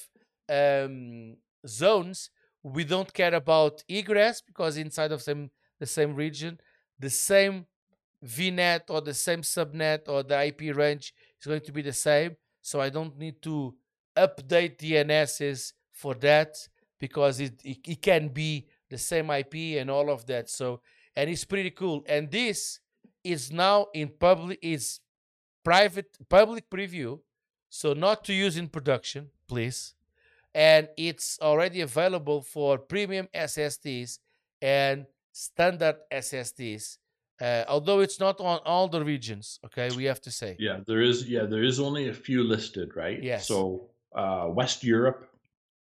[0.50, 2.32] um, zones
[2.64, 6.60] we don't care about egress because inside of same the same region
[7.00, 7.66] the same
[8.26, 12.36] vnet or the same subnet or the ip range is going to be the same.
[12.62, 13.76] So i don't need to
[14.18, 16.52] update dnss for that
[17.00, 20.82] because it, it, it can be the same ip and all of that so
[21.16, 22.80] and it's pretty cool and this
[23.24, 25.00] is now in public is
[25.64, 27.20] private public preview
[27.70, 29.94] so not to use in production please
[30.54, 34.20] and it's already available for premium ssds
[34.62, 36.98] and standard ssds
[37.42, 41.02] uh, although it's not on all the regions okay we have to say Yeah, there
[41.02, 41.18] is.
[41.36, 43.20] Yeah, there is only a few listed, right?
[43.32, 43.48] Yes.
[43.48, 43.90] So
[44.22, 45.20] uh, West Europe,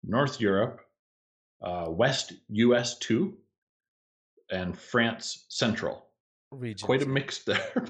[0.06, 0.80] North Europe,
[1.62, 3.36] uh, West US two,
[4.50, 6.06] and France Central.
[6.50, 6.86] Region.
[6.86, 7.86] Quite a mix there.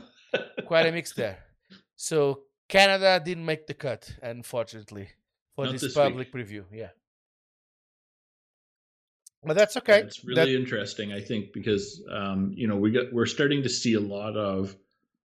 [0.67, 1.39] Quite a mix there.
[1.97, 5.09] So Canada didn't make the cut, unfortunately,
[5.55, 6.49] for this, this public week.
[6.49, 6.65] preview.
[6.73, 6.89] Yeah.
[9.45, 10.01] But that's okay.
[10.01, 14.01] It's really interesting, I think, because um, you know we we're starting to see a
[14.01, 14.75] lot of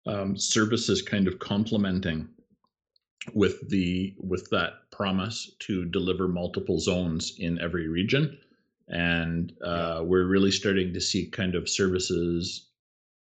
[0.06, 2.30] um, services kind of complementing
[3.34, 8.38] with the with that promise to deliver multiple zones in every region,
[8.88, 12.70] and uh, we're really starting to see kind of services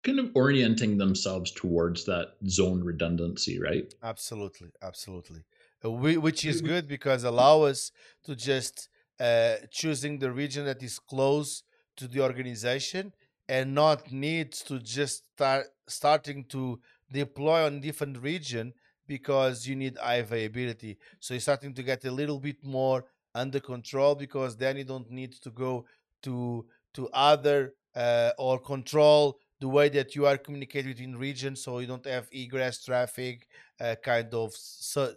[0.04, 3.94] kind of orienting themselves towards that zone redundancy, right?
[4.02, 5.44] Absolutely, absolutely.
[5.82, 7.90] Uh, we, which is good because allow us
[8.22, 8.88] to just
[9.18, 11.62] uh, choosing the region that is close
[11.96, 13.12] to the organization
[13.48, 18.72] and not need to just start starting to deploy on different region
[19.06, 20.98] because you need high availability.
[21.20, 25.10] So you're starting to get a little bit more under control because then you don't
[25.10, 25.86] need to go
[26.22, 31.78] to to other uh, or control the way that you are communicating between regions so
[31.78, 33.48] you don't have egress traffic
[33.80, 34.52] uh, kind of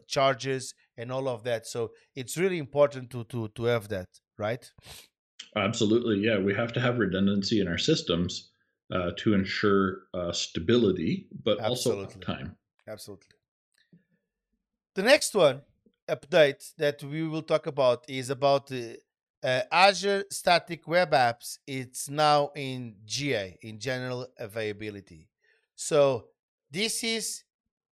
[0.08, 4.71] charges and all of that so it's really important to to to have that right
[5.56, 6.38] Absolutely, yeah.
[6.38, 8.52] We have to have redundancy in our systems
[8.91, 12.21] uh, to ensure uh, stability, but also Absolutely.
[12.21, 12.56] uptime.
[12.88, 13.37] absolutely
[14.98, 15.62] the next one
[16.10, 18.98] update that we will talk about is about the
[19.44, 21.60] uh, azure static web apps.
[21.68, 25.30] It's now in ga in general availability.
[25.76, 26.30] So
[26.72, 27.44] this is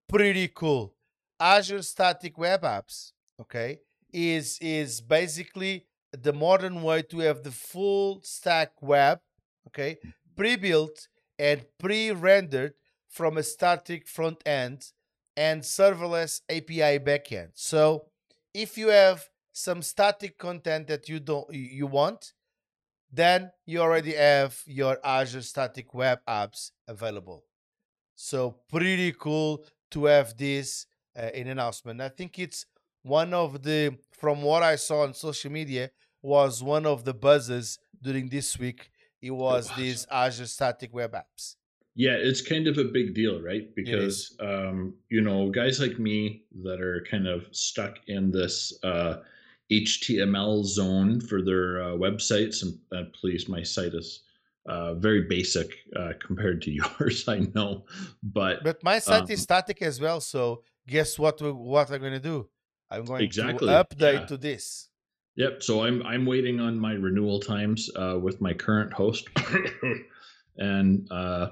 [0.10, 0.96] pretty cool.
[1.40, 8.20] Azure static web apps okay is is basically the modern way to have the full
[8.24, 9.20] stack web
[9.68, 10.00] okay
[10.36, 12.74] pre-built and pre-rendered
[13.08, 14.92] from a static front end
[15.38, 17.50] and serverless API backend.
[17.54, 18.06] So
[18.54, 22.34] if you have some static content that you don't you want,
[23.12, 27.44] then you already have your Azure static web apps available.
[28.16, 32.02] So pretty cool to have this uh, in announcement.
[32.02, 32.66] I think it's
[33.04, 37.78] one of the from what I saw on social media was one of the buzzes
[38.02, 38.90] during this week.
[39.22, 39.78] It was was.
[39.78, 41.56] these Azure static web apps.
[41.96, 43.74] Yeah, it's kind of a big deal, right?
[43.74, 49.18] Because um, you know, guys like me that are kind of stuck in this uh,
[49.72, 54.22] HTML zone for their uh, websites, and uh, please, my site is
[54.68, 57.86] uh, very basic uh, compared to yours, I know,
[58.24, 60.20] but But my site is Um, static as well.
[60.20, 61.42] So guess what?
[61.42, 62.50] We, what I'm going to do?
[62.92, 64.26] I'm going Exactly, to update yeah.
[64.26, 64.90] to this.
[65.38, 65.64] Yep.
[65.64, 69.28] So I'm I'm waiting on my renewal times uh, with my current host,
[70.58, 71.50] and uh,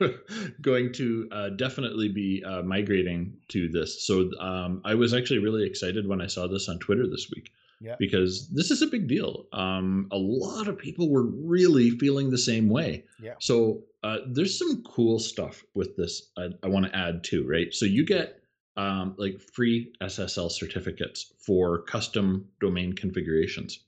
[0.60, 4.06] going to uh, definitely be uh, migrating to this.
[4.06, 7.50] So um, I was actually really excited when I saw this on Twitter this week.
[7.80, 7.96] Yeah.
[7.98, 9.46] Because this is a big deal.
[9.52, 13.04] Um, a lot of people were really feeling the same way.
[13.20, 13.34] Yeah.
[13.40, 16.30] So uh, there's some cool stuff with this.
[16.38, 17.74] I, I want to add too, right?
[17.74, 18.40] So you get
[18.76, 23.80] um, like free SSL certificates for custom domain configurations.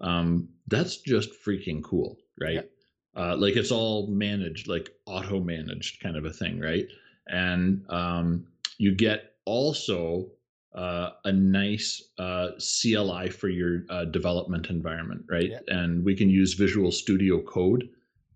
[0.00, 2.68] Um, that's just freaking cool, right?
[3.16, 6.86] Uh, like it's all managed, like auto managed kind of a thing, right?
[7.28, 8.46] And um,
[8.78, 10.26] you get also
[10.74, 15.52] uh, a nice uh, CLI for your uh, development environment, right?
[15.68, 17.88] And we can use Visual Studio Code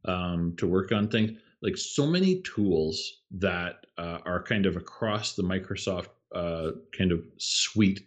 [0.05, 1.33] um, to work on things.
[1.61, 7.25] Like so many tools that uh, are kind of across the Microsoft uh, kind of
[7.39, 8.07] suite.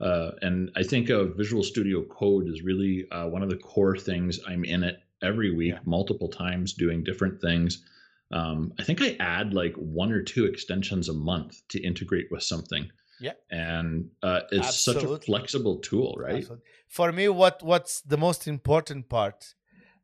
[0.00, 3.96] Uh, and I think of Visual Studio Code is really uh, one of the core
[3.96, 4.40] things.
[4.48, 5.80] I'm in it every week, Yeah.
[5.84, 7.84] multiple times, doing different things.
[8.32, 12.42] Um, I think I add like one or two extensions a month to integrate with
[12.42, 12.90] something.
[13.20, 13.32] Yeah.
[13.50, 16.36] And uh, it's such a flexible tool, right?
[16.36, 16.64] Absolutely.
[16.88, 19.54] For me, what what's the most important part?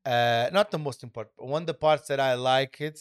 [0.05, 1.33] Uh, not the most important.
[1.37, 2.99] But one of the parts that I like it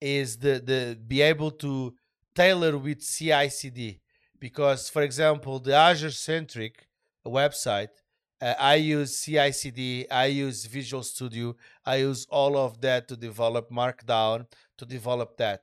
[0.00, 1.94] is the the be able to
[2.34, 4.00] tailor with CI/CD
[4.38, 6.86] because, for example, the Azure centric
[7.26, 7.94] website,
[8.40, 13.70] uh, I use CI/CD, I use Visual Studio, I use all of that to develop
[13.70, 14.46] Markdown
[14.78, 15.62] to develop that.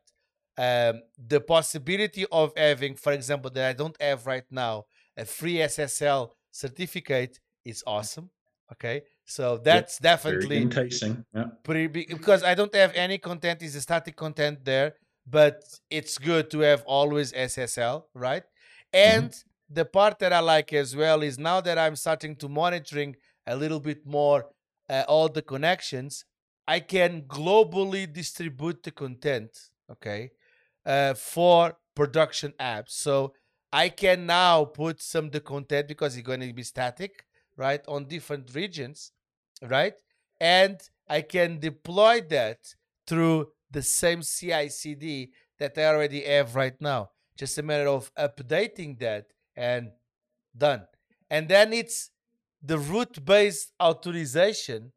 [0.58, 4.86] Um, the possibility of having, for example, that I don't have right now,
[5.18, 8.30] a free SSL certificate is awesome.
[8.72, 11.24] Okay, so that's Very definitely enticing.
[11.64, 14.96] Pretty big because I don't have any content, is a static content there,
[15.28, 18.44] but it's good to have always SSL, right?
[18.92, 19.34] And
[19.76, 23.16] the part that I like as well is now that I'm starting to monitoring
[23.46, 24.46] a little bit more
[24.90, 26.26] uh, all the connections,
[26.68, 29.52] I can globally distribute the content,
[29.92, 30.32] okay,
[30.86, 32.92] uh, for production apps.
[32.92, 33.34] So
[33.74, 37.26] I can now put some of the content because it's going to be static,
[37.58, 39.12] right, on different regions,
[39.62, 39.94] right?
[40.40, 42.58] and I can deploy that
[43.08, 47.12] through the same CI/CD that I already have right now.
[47.38, 49.26] Just a matter of updating that
[49.56, 49.92] and
[50.58, 50.84] done.
[51.30, 52.12] And then it's
[52.62, 54.92] the route-based authorization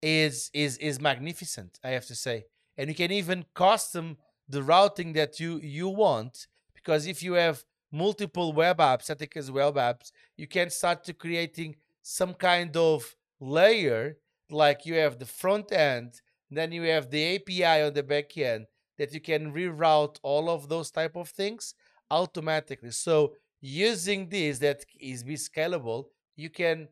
[0.00, 2.44] is is is magnificent, I have to say.
[2.76, 4.16] And you can even custom
[4.48, 9.50] the routing that you you want because if you have multiple web apps, static as
[9.50, 14.16] web apps, you can start to creating some kind of layer
[14.50, 18.66] like you have the front end, then you have the API on the back end
[18.98, 21.74] that you can reroute all of those type of things
[22.10, 22.90] automatically.
[22.90, 26.06] So using this that is be scalable,
[26.36, 26.88] you can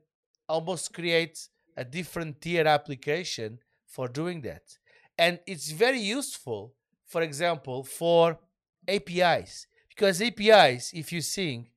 [0.49, 4.63] almost create a different tier application for doing that.
[5.19, 6.73] And it's very useful,
[7.07, 8.39] for example, for
[8.89, 9.67] APIs.
[9.89, 11.73] Because APIs, if you think,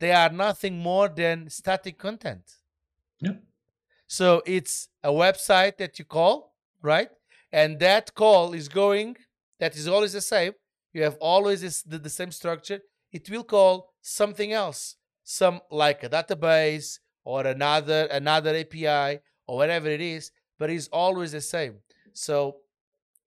[0.00, 2.44] they are nothing more than static content.
[3.20, 3.34] Yeah.
[4.06, 7.10] So it's a website that you call, right?
[7.52, 9.16] And that call is going,
[9.60, 10.52] that is always the same.
[10.92, 12.80] You have always this, the, the same structure.
[13.12, 19.88] It will call something else, some like a database or another another API or whatever
[19.88, 21.80] it is, but it's always the same.
[22.12, 22.60] So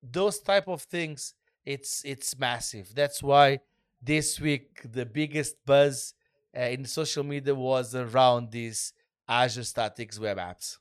[0.04, 2.94] those type of things, it's it's massive.
[2.96, 3.60] That's why
[4.02, 6.14] this week the biggest buzz
[6.58, 8.94] uh, in social media was around these
[9.28, 10.78] Azure Statics web apps.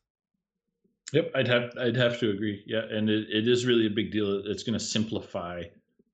[1.13, 2.63] Yep, I'd have I'd have to agree.
[2.67, 4.43] Yeah, and it, it is really a big deal.
[4.47, 5.65] It's going to simplify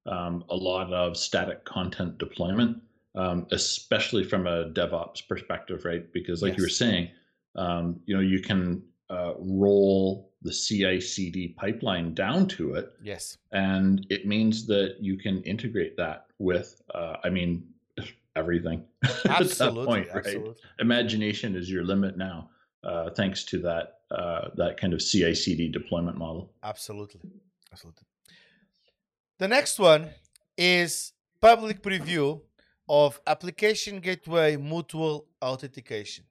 [0.06, 2.82] um, a lot of static content deployment,
[3.14, 6.10] um, especially from a DevOps perspective, right?
[6.12, 6.58] Because like yes.
[6.58, 7.10] you were saying,
[7.56, 12.92] um, you know, you can uh, roll the CI/CD pipeline down to it.
[13.02, 17.66] Yes, and it means that you can integrate that with, uh, I mean,
[18.36, 18.84] everything.
[19.28, 20.16] Absolutely, point, right?
[20.18, 20.54] absolutely.
[20.80, 22.50] Imagination is your limit now,
[22.84, 26.52] uh, thanks to that uh, that kind of CI/CD deployment model.
[26.62, 27.20] Absolutely,
[27.72, 28.04] absolutely.
[29.38, 30.08] The next one
[30.56, 31.12] is
[31.42, 32.40] public preview
[32.88, 36.24] of application gateway mutual authentication.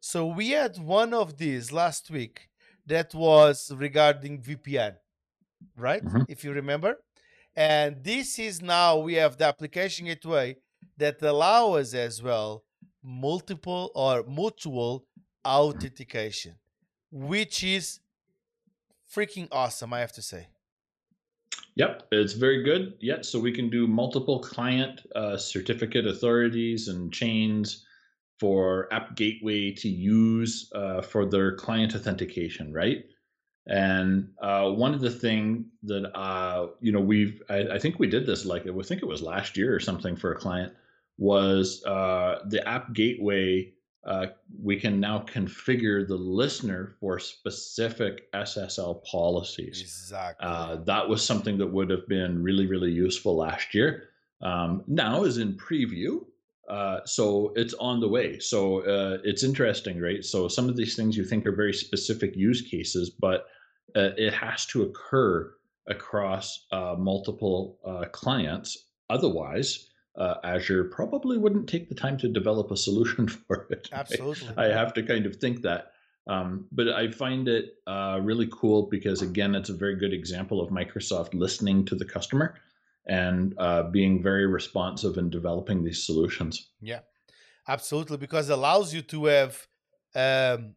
[0.00, 2.50] So we had one of these last week
[2.84, 4.96] that was regarding VPN,
[5.76, 6.04] right?
[6.04, 6.22] Mm-hmm.
[6.28, 6.98] If you remember.
[7.56, 10.56] And this is now we have the application gateway
[10.98, 12.64] that allow us as well
[13.02, 15.06] multiple or mutual
[15.42, 16.56] authentication,
[17.10, 18.00] which is
[19.10, 20.48] freaking awesome, I have to say.
[21.76, 22.94] Yep, it's very good.
[23.00, 27.84] Yep, so we can do multiple client uh, certificate authorities and chains
[28.40, 33.04] for App Gateway to use uh, for their client authentication, right?
[33.66, 38.06] And uh, one of the thing that uh, you know we've I, I, think we
[38.06, 40.72] did this like I think it was last year or something for a client
[41.18, 43.72] was uh, the App Gateway.
[44.06, 44.26] Uh,
[44.62, 49.80] we can now configure the listener for specific SSL policies.
[49.80, 50.46] Exactly.
[50.46, 54.10] Uh, that was something that would have been really really useful last year.
[54.42, 56.24] Um, now is in preview.
[56.68, 58.40] Uh, so it's on the way.
[58.40, 60.24] So uh, it's interesting, right?
[60.24, 63.46] So some of these things you think are very specific use cases, but
[63.94, 65.52] uh, it has to occur
[65.88, 68.76] across uh, multiple uh, clients.
[69.08, 69.88] Otherwise,
[70.44, 73.88] Azure probably wouldn't take the time to develop a solution for it.
[73.92, 74.48] Absolutely.
[74.56, 75.92] I have to kind of think that.
[76.28, 80.70] Um, but I find it really cool because, again, it's a very good example of
[80.70, 82.56] Microsoft listening to the customer
[83.06, 86.70] and uh, being very responsive in developing these solutions.
[86.80, 87.00] Yeah,
[87.68, 89.66] absolutely, because it allows you to have
[90.14, 90.74] um,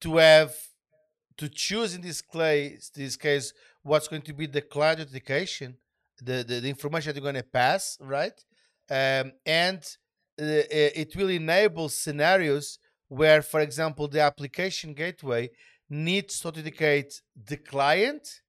[0.00, 0.54] to have
[1.36, 3.52] to choose in this case this case
[3.82, 5.76] what's going to be the client authentication,
[6.22, 8.38] the, the, the information that you're going to pass, right?
[8.90, 9.78] Um, and
[10.40, 15.50] uh, it will enable scenarios where, for example, the application gateway
[15.90, 18.40] needs to authenticate the client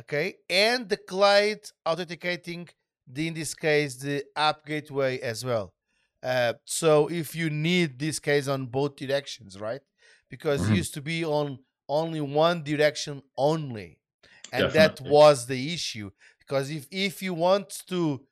[0.00, 2.68] okay, and the client authenticating
[3.06, 5.72] the, in this case the app gateway as well.
[6.22, 9.80] Uh, so if you need this case on both directions, right?
[10.28, 10.72] Because mm-hmm.
[10.72, 11.58] it used to be on
[11.88, 13.98] only one direction only,
[14.52, 15.04] and Definitely.
[15.04, 16.10] that was the issue.
[16.48, 18.22] Because if if you want to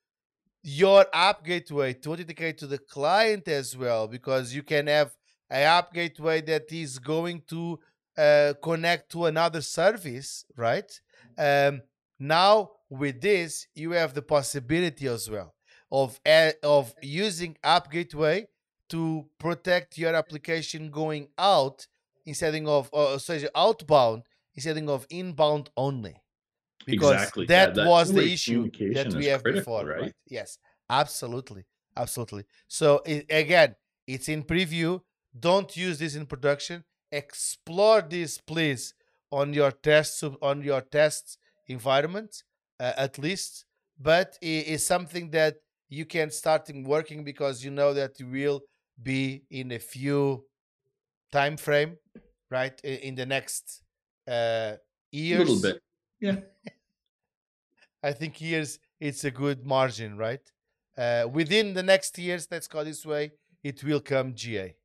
[0.62, 5.14] your app gateway to authenticate to the client as well, because you can have
[5.50, 7.78] an app gateway that is going to
[8.18, 10.90] uh, connect to another service, right?
[11.38, 11.82] Um,
[12.18, 15.54] now with this, you have the possibility as well
[15.90, 16.18] of
[16.62, 18.46] of using App Gateway
[18.88, 21.86] to protect your application going out
[22.24, 24.22] instead of uh, sorry, outbound
[24.54, 26.16] instead of inbound only.
[26.86, 27.46] Because exactly.
[27.46, 30.00] that, yeah, that was the issue that we have critical, before, right?
[30.02, 30.12] right?
[30.28, 30.58] Yes,
[30.88, 31.64] absolutely,
[31.96, 32.44] absolutely.
[32.68, 33.74] So it, again,
[34.06, 35.00] it's in preview.
[35.38, 36.84] Don't use this in production.
[37.12, 38.94] explore this, please,
[39.30, 42.42] on your test on your test environment
[42.80, 43.64] uh, at least.
[43.98, 45.56] But it is something that
[45.88, 48.62] you can start working because you know that you will
[49.02, 50.44] be in a few
[51.32, 51.96] time frame,
[52.50, 52.78] right?
[52.82, 53.82] In the next
[54.28, 54.74] uh,
[55.10, 55.48] years.
[55.48, 55.82] A little bit,
[56.20, 56.36] yeah.
[58.06, 60.40] I think years it's a good margin, right?
[60.96, 63.32] Uh, within the next years, let's go this way,
[63.64, 64.76] it will come GA.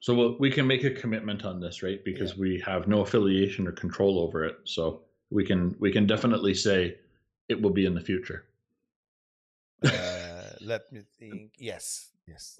[0.00, 2.04] So we'll, we can make a commitment on this, right?
[2.04, 2.40] Because yeah.
[2.40, 4.56] we have no affiliation or control over it.
[4.64, 6.96] So we can we can definitely say
[7.48, 8.44] it will be in the future.
[9.84, 11.52] Uh, let me think.
[11.56, 12.58] Yes, yes,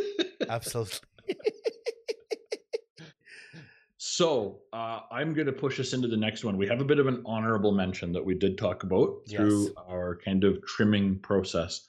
[0.48, 1.00] absolutely.
[4.06, 6.56] so uh, I'm going to push us into the next one.
[6.56, 10.18] We have a bit of an honorable mention that we did talk about through our
[10.24, 11.86] kind of trimming process.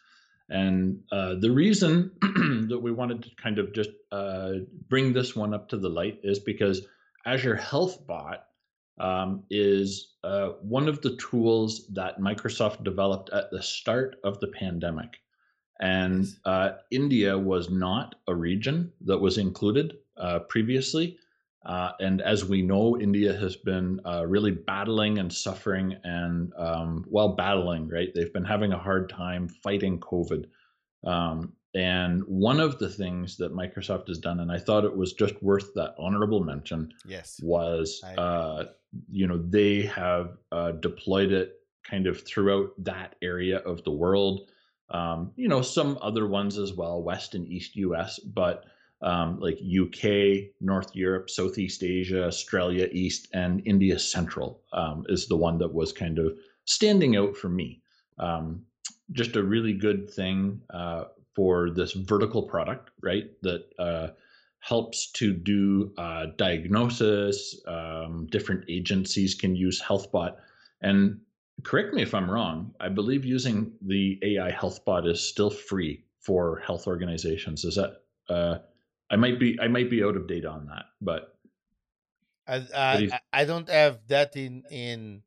[0.49, 2.11] And uh, the reason
[2.69, 4.53] that we wanted to kind of just uh,
[4.89, 6.87] bring this one up to the light is because
[7.25, 8.45] Azure Health Bot
[8.99, 14.47] um, is uh, one of the tools that Microsoft developed at the start of the
[14.47, 15.17] pandemic.
[15.79, 21.19] And uh, India was not a region that was included uh, previously.
[21.67, 27.03] Uh, and as we know, India has been uh, really battling and suffering, and um,
[27.09, 30.45] while battling, right, they've been having a hard time fighting COVID.
[31.05, 35.11] Um, and one of the things that Microsoft has done, and I thought it was
[35.11, 38.63] just worth that honorable mention, yes, was uh,
[39.11, 44.49] you know they have uh, deployed it kind of throughout that area of the world.
[44.89, 48.63] Um, you know, some other ones as well, West and East US, but
[49.01, 55.37] um, like UK, North Europe, Southeast Asia, Australia East, and India Central um, is the
[55.37, 57.81] one that was kind of standing out for me.
[58.17, 58.63] Um,
[59.11, 63.25] just a really good thing uh, for this vertical product, right?
[63.43, 64.07] That uh,
[64.59, 67.61] helps to do uh, diagnosis.
[67.67, 70.35] Um, different agencies can use HealthBot.
[70.81, 71.19] And
[71.63, 76.57] correct me if I'm wrong, I believe using the AI HealthBot is still free for
[76.65, 77.63] health organizations.
[77.63, 78.57] Is that uh,
[79.09, 81.37] I might be I might be out of date on that, but
[82.47, 85.23] I I, I don't have that in in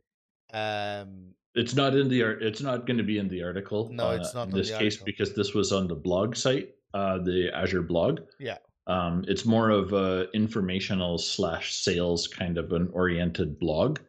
[0.53, 3.91] um it's not in the it's not going to be in the article.
[3.93, 5.05] No, uh, it's not in this case article.
[5.07, 8.21] because this was on the blog site, uh, the Azure blog.
[8.39, 8.59] Yeah.
[8.87, 14.01] Um, it's more of a informational slash sales kind of an oriented blog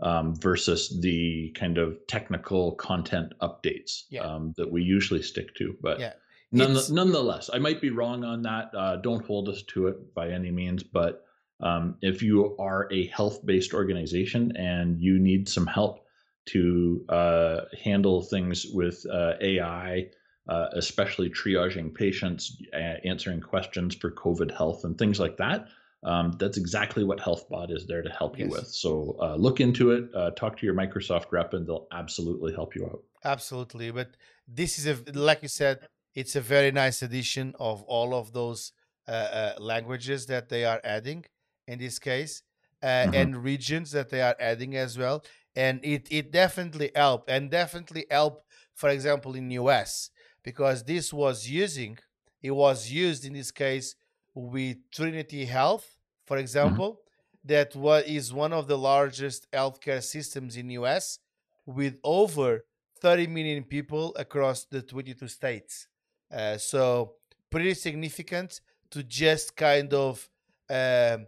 [0.00, 4.22] um, versus the kind of technical content updates yeah.
[4.22, 5.76] um, that we usually stick to.
[5.80, 6.12] But yeah.
[6.54, 8.70] None, nonetheless, I might be wrong on that.
[8.74, 10.82] Uh, don't hold us to it by any means.
[10.82, 11.24] But
[11.60, 16.06] um, if you are a health based organization and you need some help
[16.46, 20.08] to uh, handle things with uh, AI,
[20.48, 22.60] uh, especially triaging patients,
[23.04, 25.68] answering questions for COVID health, and things like that,
[26.04, 28.52] um, that's exactly what HealthBot is there to help you yes.
[28.52, 28.66] with.
[28.68, 32.76] So uh, look into it, uh, talk to your Microsoft rep, and they'll absolutely help
[32.76, 33.02] you out.
[33.24, 33.90] Absolutely.
[33.90, 34.10] But
[34.46, 35.80] this is a, like you said,
[36.14, 38.72] it's a very nice addition of all of those
[39.08, 41.24] uh, uh, languages that they are adding
[41.66, 42.42] in this case
[42.82, 43.14] uh, mm-hmm.
[43.14, 45.24] and regions that they are adding as well
[45.56, 48.44] and it it definitely help and definitely help
[48.74, 50.10] for example in us
[50.42, 51.98] because this was using
[52.42, 53.94] it was used in this case
[54.34, 56.42] with trinity health for mm-hmm.
[56.42, 57.48] example mm-hmm.
[57.48, 61.18] that what is one of the largest healthcare systems in us
[61.66, 62.64] with over
[63.00, 65.88] 30 million people across the 22 states
[66.34, 67.14] uh, so
[67.50, 68.60] pretty significant
[68.90, 70.28] to just kind of
[70.68, 71.26] um,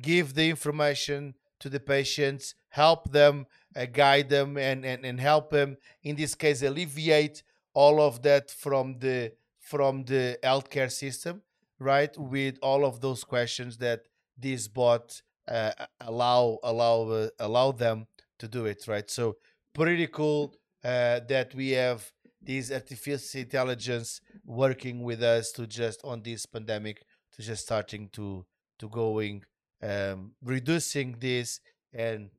[0.00, 3.46] give the information to the patients, help them,
[3.76, 5.76] uh, guide them, and, and and help them.
[6.02, 7.42] In this case, alleviate
[7.74, 11.42] all of that from the from the healthcare system,
[11.78, 12.16] right?
[12.16, 14.02] With all of those questions that
[14.36, 18.06] this bot uh, allow allow uh, allow them
[18.38, 19.10] to do it, right?
[19.10, 19.36] So
[19.74, 20.54] pretty cool
[20.84, 22.10] uh, that we have
[22.48, 28.44] this artificial intelligence working with us to just on this pandemic to just starting to
[28.78, 29.44] to going
[29.82, 31.60] um, reducing this
[31.92, 32.30] and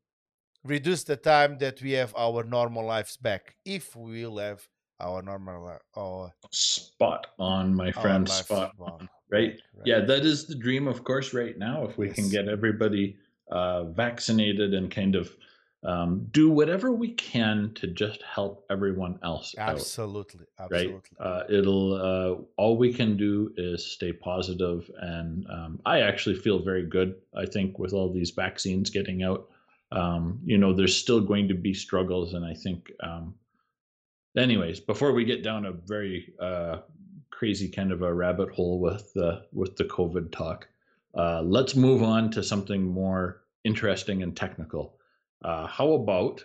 [0.63, 4.67] reduce the time that we have our normal lives back if we will have
[4.99, 9.61] our normal our spot on my friend spot on right?
[9.75, 9.85] right?
[9.85, 12.15] yeah that is the dream of course right now if we yes.
[12.15, 13.15] can get everybody
[13.51, 15.29] uh, vaccinated and kind of
[15.83, 21.25] um, do whatever we can to just help everyone else absolutely out, absolutely right?
[21.25, 26.59] uh, it'll uh, all we can do is stay positive and um, i actually feel
[26.59, 29.49] very good i think with all these vaccines getting out.
[29.91, 33.33] Um, you know there's still going to be struggles and i think um,
[34.37, 36.79] anyways before we get down a very uh,
[37.31, 40.67] crazy kind of a rabbit hole with the with the covid talk
[41.15, 44.98] Uh, let's move on to something more interesting and technical.
[45.43, 46.43] Uh, how about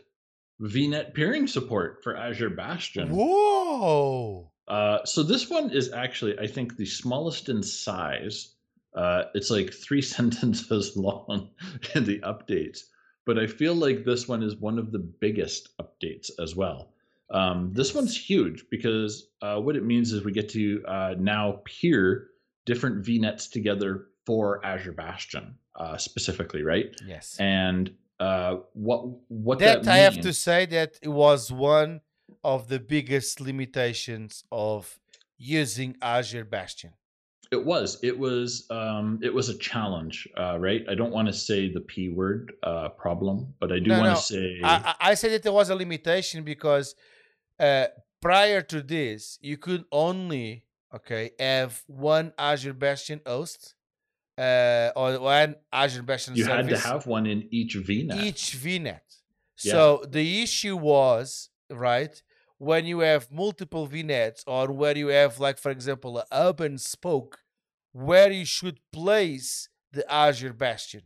[0.61, 3.11] VNet peering support for Azure Bastion?
[3.11, 4.51] Whoa!
[4.69, 8.55] Uh, so this one is actually, I think, the smallest in size.
[8.95, 11.51] Uh, it's like three sentences long
[11.95, 12.81] in the updates,
[13.27, 16.93] but I feel like this one is one of the biggest updates as well.
[17.31, 21.63] Um, this one's huge because uh, what it means is we get to uh, now
[21.65, 22.29] peer
[22.65, 26.95] different VNets together for Azure Bastion uh, specifically, right?
[27.07, 27.37] Yes.
[27.39, 27.91] And
[28.21, 32.01] uh, what what that, that I have to say that it was one
[32.43, 34.99] of the biggest limitations of
[35.37, 36.93] using Azure Bastion.
[37.53, 37.99] It was.
[38.03, 38.67] It was.
[38.71, 40.85] Um, it was a challenge, uh, right?
[40.89, 44.11] I don't want to say the p word uh, problem, but I do No, want
[44.11, 44.61] no, to say.
[44.63, 46.95] I, I I said that there was a limitation because
[47.61, 47.87] uh,
[48.21, 53.75] prior to this, you could only okay have one Azure Bastion host
[54.39, 58.23] uh, or one Azure Bastion you had to have one in each VNet.
[58.25, 59.01] each VNet.
[59.63, 59.73] Yeah.
[59.73, 62.21] So the issue was right
[62.59, 66.81] when you have multiple VNets or where you have, like for example, a hub and
[66.81, 67.39] spoke,
[67.93, 71.03] where you should place the Azure Bastion,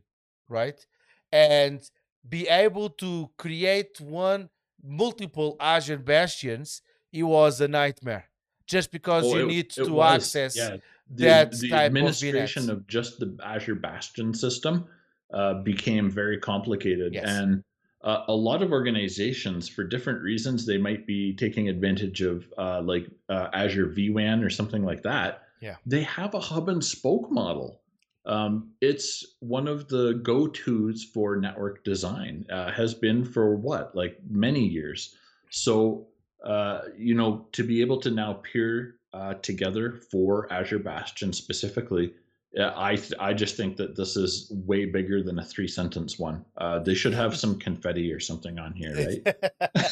[0.48, 0.86] right,
[1.30, 1.80] and
[2.26, 4.48] be able to create one
[4.82, 6.80] multiple Azure Bastions.
[7.12, 8.28] It was a nightmare,
[8.66, 10.76] just because Oh, you it- need it to was, access yeah.
[11.10, 12.68] The, the of administration VNets.
[12.70, 14.86] of, just the Azure Bastion system
[15.32, 17.24] uh, became very complicated, Yes.
[17.28, 17.62] and
[18.02, 22.80] uh, a lot of organizations, for different reasons, they might be taking advantage of uh,
[22.82, 25.42] like uh, Azure vWAN or something like that.
[25.60, 25.74] Yeah.
[25.84, 27.80] they have a hub and spoke model.
[28.24, 32.46] Um, it's one of the go-tos for network design.
[32.48, 35.16] Uh, has been for what, like many years.
[35.50, 36.06] So
[36.44, 42.14] uh, you know, to be able to now peer uh, together for Azure Bastion specifically,
[42.58, 46.44] I th- I just think that this is way bigger than a three sentence one.
[46.56, 49.36] Uh, they should have some confetti or something on here, right?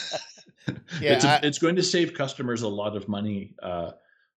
[1.01, 3.93] Yeah, it's, a, I- it's going to save customers a lot of money, uh,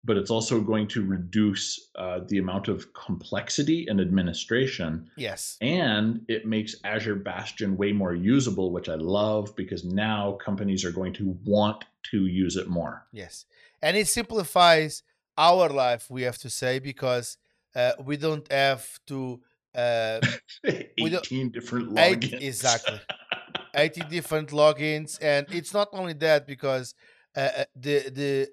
[0.03, 5.57] but it's also going to reduce uh, the amount of complexity and administration yes.
[5.61, 10.91] and it makes Azure Bastion way more usable, which I love because now companies are
[10.91, 13.05] going to want to use it more.
[13.11, 13.45] Yes,
[13.81, 15.03] and it simplifies
[15.37, 16.09] our life.
[16.09, 17.37] We have to say because
[17.75, 19.41] uh, we don't have to
[19.75, 20.21] uh,
[20.97, 22.41] We don't- 18 different eight logins.
[22.41, 22.99] exactly
[23.75, 26.95] eighty different logins, and it's not only that because
[27.35, 28.49] uh, uh, the the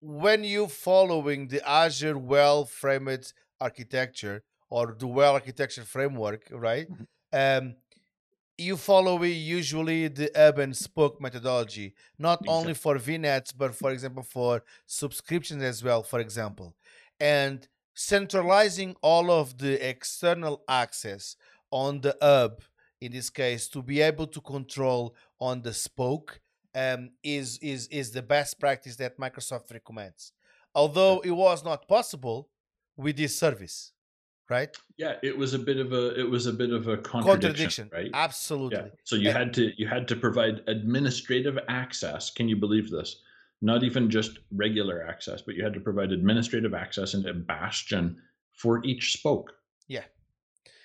[0.00, 6.88] when you following the Azure well framed architecture or the well architecture framework, right?
[7.32, 7.76] Um,
[8.58, 14.22] you follow usually the hub and spoke methodology, not only for VNets, but for example
[14.22, 16.74] for subscriptions as well, for example,
[17.20, 21.36] and centralizing all of the external access
[21.70, 22.62] on the hub
[23.00, 26.40] in this case to be able to control on the spoke
[26.74, 30.32] um, is is is the best practice that Microsoft recommends.
[30.74, 32.50] Although it was not possible
[32.96, 33.92] with this service,
[34.48, 34.76] right?
[34.96, 37.90] Yeah, it was a bit of a it was a bit of a contradiction, Contradiction,
[37.92, 38.10] right?
[38.14, 38.78] absolutely.
[38.78, 38.88] Yeah.
[39.04, 42.30] So you And- had to you had to provide administrative access.
[42.30, 43.16] Can you believe this?
[43.62, 48.16] Not even just regular access, but you had to provide administrative access into Bastion
[48.52, 49.52] for each spoke.
[49.88, 50.04] Yeah.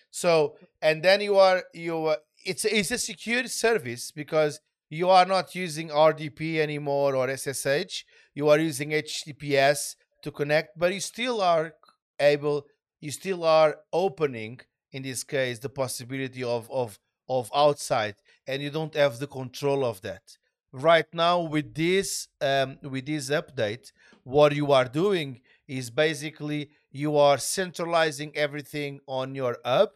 [0.09, 4.59] So and then you are you are, it's it's a secure service because
[4.89, 8.05] you are not using RDP anymore or SSH.
[8.33, 11.73] You are using HTTPS to connect, but you still are
[12.19, 12.65] able.
[13.01, 16.99] You still are opening in this case the possibility of of
[17.29, 18.15] of outside,
[18.47, 20.37] and you don't have the control of that.
[20.73, 23.91] Right now with this um, with this update,
[24.23, 29.91] what you are doing is basically you are centralizing everything on your hub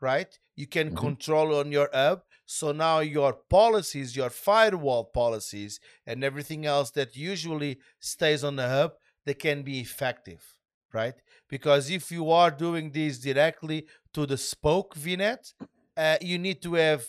[0.00, 0.96] right you can Mhm.
[1.06, 7.16] control on your hub so now your policies your firewall policies and everything else that
[7.16, 8.92] usually stays on the hub
[9.24, 10.58] they can be effective
[10.92, 11.16] right
[11.48, 15.52] because if you are doing this directly to the spoke vnet
[15.96, 17.04] uh, you need to have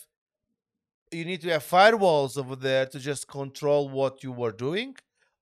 [1.10, 4.94] you need to have firewalls over there to just control what you were doing.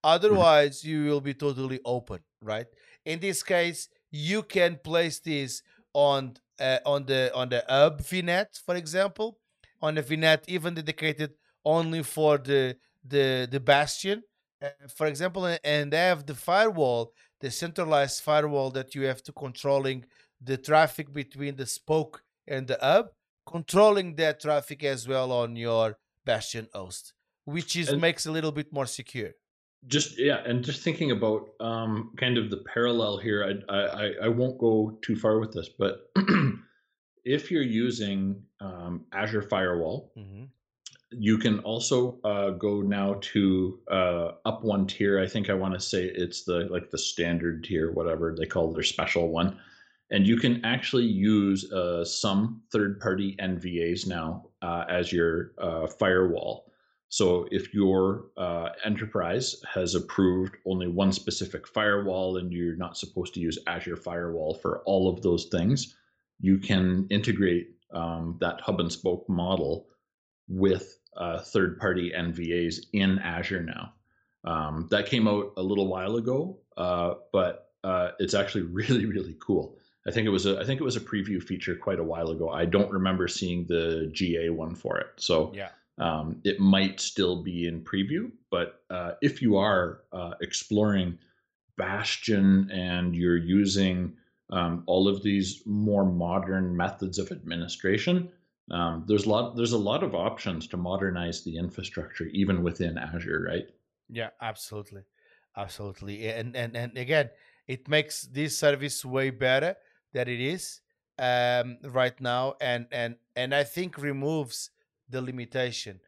[0.04, 2.66] Otherwise you will be totally open right?
[3.04, 8.46] In this case you can place this on uh, on the on the hub vnet
[8.64, 9.38] for example
[9.82, 11.32] on a vnet even dedicated
[11.64, 14.22] only for the the the bastion.
[14.62, 19.32] Uh, for example and they have the firewall the centralized firewall that you have to
[19.32, 20.04] controlling
[20.40, 23.06] the traffic between the spoke and the hub
[23.46, 27.12] controlling that traffic as well on your bastion host
[27.44, 29.32] which is And- makes a little bit more secure
[29.88, 33.40] just yeah, and just thinking about um, kind of the parallel here.
[33.68, 36.10] I, I I won't go too far with this, but
[37.24, 40.44] if you're using um, Azure Firewall, hmm
[41.10, 45.20] you can also uh, go now to uh, up one tier.
[45.20, 48.72] I think I want to say it's the like the standard tier, whatever they call
[48.72, 49.58] their special one,
[50.10, 56.72] and you can actually use uh, some third-party NVAs now uh, as your uh, firewall.
[57.08, 63.32] So if your uh, enterprise has approved only one specific firewall and you're not supposed
[63.34, 65.96] to use Azure Firewall for all of those things,
[66.40, 69.86] you can integrate um, that hub and spoke model
[70.48, 73.92] with uh, third party NVAs in Azure now.
[74.44, 79.36] Um, that came out a little while ago, uh, but uh, it's actually really, really
[79.40, 79.76] cool.
[80.06, 82.30] I think it was a I think it was a preview feature quite a while
[82.30, 82.48] ago.
[82.48, 85.70] I don't remember seeing the GA one for it, so Yeah.
[85.98, 88.30] um, it might still be in preview.
[88.50, 91.18] But uh, if you are uh, exploring
[91.76, 94.16] Bastion and you're using
[94.50, 98.30] um, all of these more modern methods of administration,
[98.70, 102.98] um, there's a lot there's a lot of options to modernize the infrastructure even within
[102.98, 103.68] Azure, right?
[104.08, 105.02] Yeah, absolutely,
[105.56, 107.30] absolutely, and and and again,
[107.66, 109.76] it makes this service way better
[110.12, 110.80] than it is
[111.18, 114.70] um, right now, and and and I think removes
[115.08, 116.00] the limitation.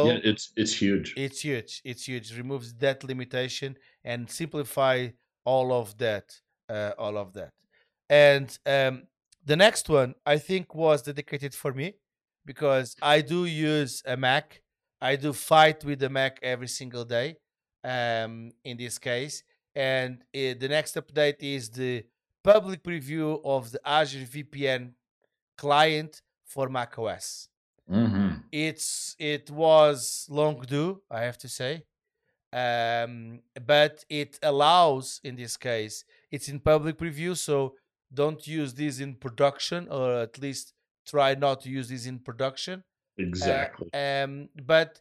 [0.00, 1.16] Yeah, Although it's it's huge.
[1.16, 5.08] it's huge, it's huge, removes that limitation and simplify
[5.44, 7.52] all of that, uh, all of that.
[8.08, 9.08] And um,
[9.44, 11.94] the next one I think was dedicated for me
[12.44, 14.62] because I do use a Mac.
[15.00, 17.36] I do fight with the Mac every single day.
[17.84, 19.42] Um, in this case,
[19.74, 22.06] and uh, the next update is the
[22.42, 24.94] public preview of the Azure VPN
[25.58, 27.48] client for macOS.
[27.86, 31.84] hmm It's it was long due, I have to say,
[32.52, 37.76] um, but it allows in this case it's in public preview, so
[38.14, 40.74] don't use this in production, or at least
[41.06, 42.84] try not to use this in production.
[43.40, 43.90] Uh, Exactly.
[43.92, 45.00] um, but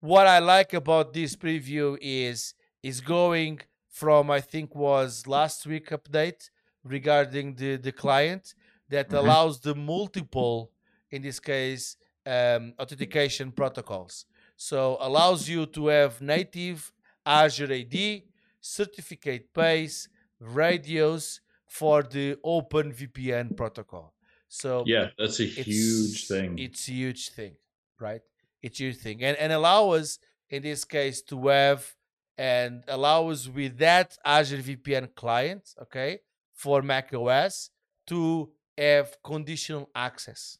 [0.00, 5.88] what I like about this preview is is going from I think was last week
[5.90, 6.50] update
[6.84, 8.54] regarding the the client
[8.88, 10.72] that hmm allows the multiple
[11.10, 11.96] in this case
[12.26, 14.26] um, authentication protocols.
[14.56, 16.92] So allows you to have native
[17.24, 18.24] Azure AD,
[18.60, 20.08] certificate base,
[20.40, 24.14] RADIUS for the OpenVPN protocol.
[24.48, 26.58] So Yeah, that's a huge thing.
[26.58, 27.56] it's a huge thing,
[28.00, 28.22] right?
[28.62, 30.18] It's a huge thing, and and allow us
[30.50, 31.94] in this case to have
[32.38, 36.20] and allow us with that Azure VPN client, okay,
[36.54, 37.70] for Mac OS
[38.06, 40.58] to have conditional access.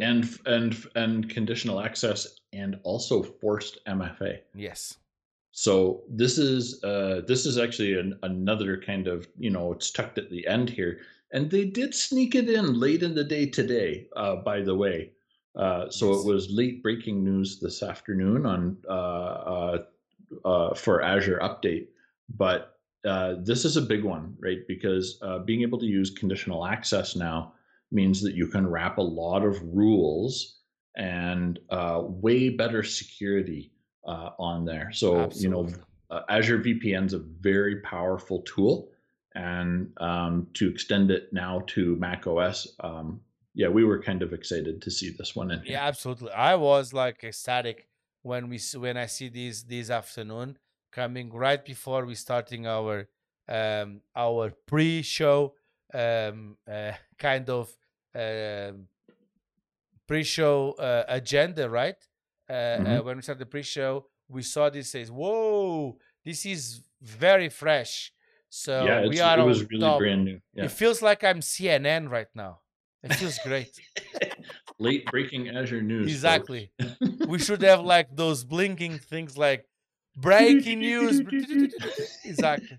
[0.00, 2.20] and and and conditional access
[2.52, 4.38] and also forced MFA.
[4.54, 4.96] Yes.
[5.60, 10.16] So this is uh, this is actually an, another kind of you know it's tucked
[10.16, 11.00] at the end here,
[11.32, 14.06] and they did sneak it in late in the day today.
[14.14, 15.10] Uh, by the way,
[15.56, 19.78] uh, so it was late breaking news this afternoon on uh, uh,
[20.44, 21.88] uh, for Azure Update,
[22.36, 24.60] but uh, this is a big one, right?
[24.68, 27.54] Because uh, being able to use conditional access now
[27.90, 30.60] means that you can wrap a lot of rules
[30.94, 33.72] and uh, way better security
[34.06, 34.90] uh, on there.
[34.92, 35.68] So you know,
[36.10, 38.90] uh, Azure VPN is a very powerful tool,
[39.34, 43.20] and um, to extend it now to Mac OS, um,
[43.54, 45.72] yeah, we were kind of excited to see this one in here.
[45.72, 46.30] Yeah, absolutely.
[46.30, 47.88] I was like ecstatic
[48.22, 50.58] when we when I see these this afternoon
[50.92, 53.08] coming right before we starting our
[53.48, 55.54] um our pre-show
[55.94, 57.76] um uh, kind of
[58.14, 58.88] um
[60.06, 61.96] pre-show uh, agenda, right?
[62.48, 66.82] Uh, uh, hmm when we started the pre-show, we saw this says, "Whoa, this is
[67.00, 68.12] very fresh."
[68.48, 69.98] So Yeah, we are it on was really top.
[69.98, 70.40] brand new.
[70.56, 72.60] It feels like I'm CNN right now.
[73.02, 73.80] It feels great.
[74.78, 76.10] Late breaking Azure news.
[76.12, 76.72] Exactly.
[77.26, 79.66] We should have like those blinking things like
[80.16, 81.20] breaking news.
[82.24, 82.78] Exactly.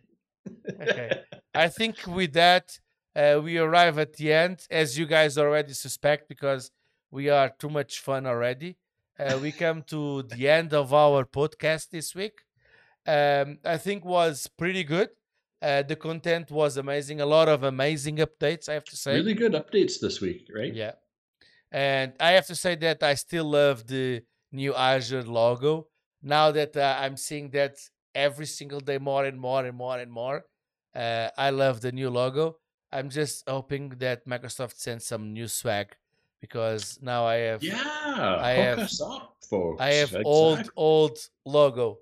[0.82, 1.14] Okay.
[1.54, 2.80] I think with that,
[3.16, 6.72] uh, we arrive at the end, as you guys already suspect, because
[7.12, 8.78] we are too much fun already.
[9.20, 12.40] Uh, we come to the end of our podcast this week.
[13.06, 15.10] Um, I think was pretty good.
[15.62, 17.20] Uh, the content was amazing.
[17.20, 19.16] A lot of amazing updates, I have to say.
[19.16, 20.74] Really good updates this week, right?
[20.74, 20.94] Yeah.
[21.70, 24.22] And I have to say that I still love the
[24.54, 25.88] new Azure logo.
[26.24, 27.76] Now that uh, I'm seeing that
[28.16, 30.46] every single day more and more and more and more,
[30.96, 32.56] uh, I love the new logo.
[32.90, 35.96] I'm just hoping that Microsoft sends some new swag
[36.42, 39.38] because now I have Yeah, I have up,
[39.80, 40.74] I have old Exactly.
[40.76, 42.00] old logo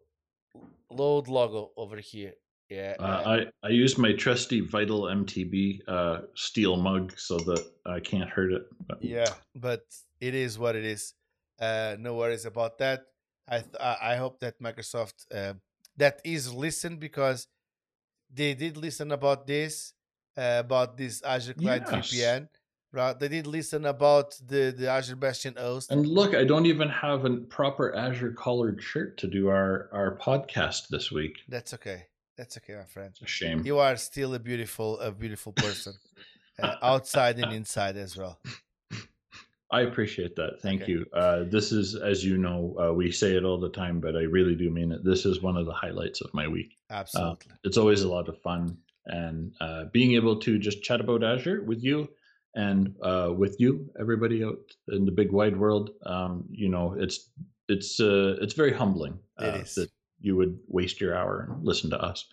[0.90, 2.34] load logo over here.
[2.70, 2.96] Yeah.
[3.00, 3.24] Uh,
[3.64, 8.52] I I use my trusty Vital MTB uh, steel mug so that I can't hurt
[8.52, 8.64] it.
[8.88, 9.84] But yeah, but
[10.20, 11.14] it is what it is.
[11.60, 13.04] Uh, no worries about that.
[13.48, 15.54] I th- I I hope that Microsoft uh,
[15.96, 17.48] that is listened because
[18.30, 19.94] they did listen about this
[20.36, 22.12] uh, about this Azure Client Yes.
[22.12, 22.50] VPN.
[22.94, 23.20] Right?
[23.20, 25.92] They did listen about the the Azure Bastion host.
[25.92, 30.18] And look, I don't even have a proper Azure collared shirt to do our our
[30.18, 31.40] podcast this week.
[31.50, 32.08] That's okay.
[32.38, 33.10] That's okay, my friend.
[33.12, 33.64] It's a shame.
[33.66, 35.94] You are still a beautiful a beautiful person,
[36.62, 38.40] uh, outside and inside as well.
[39.70, 40.62] I appreciate that.
[40.62, 40.94] Thank Okay.
[40.94, 41.06] you.
[41.12, 44.22] Uh, this is, as you know, uh, we say it all the time, but I
[44.22, 45.04] really do mean it.
[45.04, 46.78] This is one of the highlights of my week.
[46.90, 47.52] Absolutely.
[47.66, 48.78] It's always a lot of fun,
[49.08, 52.08] and uh, being able to just chat about Azure with you
[52.58, 55.92] and uh, with you, everybody out in the big wide world.
[56.06, 57.30] Um, you know, it's
[57.70, 59.90] it's uh, it's very humbling uh, that
[60.20, 62.26] you would waste your hour and listen to us.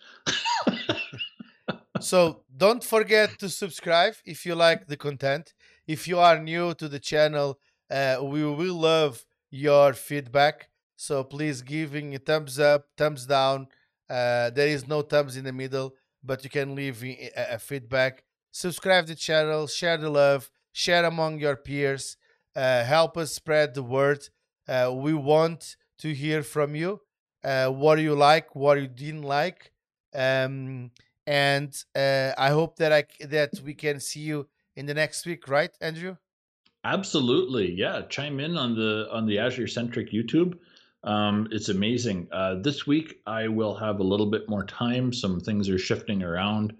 [2.01, 5.53] So don't forget to subscribe if you like the content.
[5.87, 7.57] If you are new to the channel,
[7.89, 10.69] uh, we will love your feedback.
[10.97, 13.67] So please giving a thumbs up, thumbs down.
[14.09, 18.23] Uh, there is no thumbs in the middle, but you can leave a, a feedback.
[18.55, 22.15] Subscribe the channel, share the love, share among your peers.
[22.55, 24.29] Uh, help us spread the word.
[24.65, 27.01] Uh, we want to hear from you.
[27.43, 28.55] Uh, what you like?
[28.55, 29.73] What you didn't like?
[30.13, 30.91] Um,
[31.27, 34.47] and uh, I hope that I that we can see you
[34.77, 36.15] in the next week, right, Andrew?
[36.85, 38.03] Absolutely, yeah.
[38.07, 40.57] Chime in on the on the Azure centric YouTube.
[41.03, 42.29] Um, it's amazing.
[42.31, 45.11] Uh, this week I will have a little bit more time.
[45.11, 46.73] Some things are shifting around,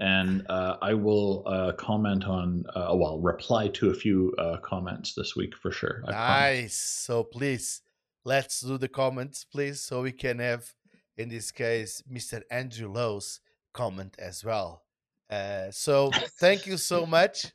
[0.00, 2.64] and uh, I will uh, comment on.
[2.74, 6.02] Uh, well, reply to a few uh, comments this week for sure.
[6.06, 6.60] I promise.
[6.62, 6.74] Nice.
[6.78, 7.82] So please,
[8.24, 10.72] let's do the comments, please, so we can have,
[11.18, 12.42] in this case, Mr.
[12.50, 13.40] Andrew Lowes'
[13.74, 14.82] comment as well.
[15.28, 17.52] Uh, so thank you so much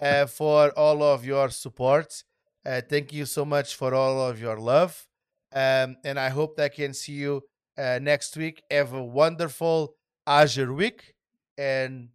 [0.00, 2.24] uh, for all of your support.
[2.64, 5.06] Thank you so much for all of your love.
[5.52, 7.42] Um, and I hope that I can see you
[7.76, 8.62] next week.
[8.70, 9.94] Have a wonderful
[10.26, 11.13] Azure week
[11.58, 12.08] and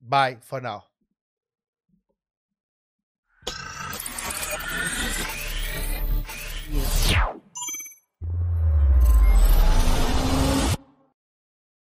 [0.00, 0.84] bye for now.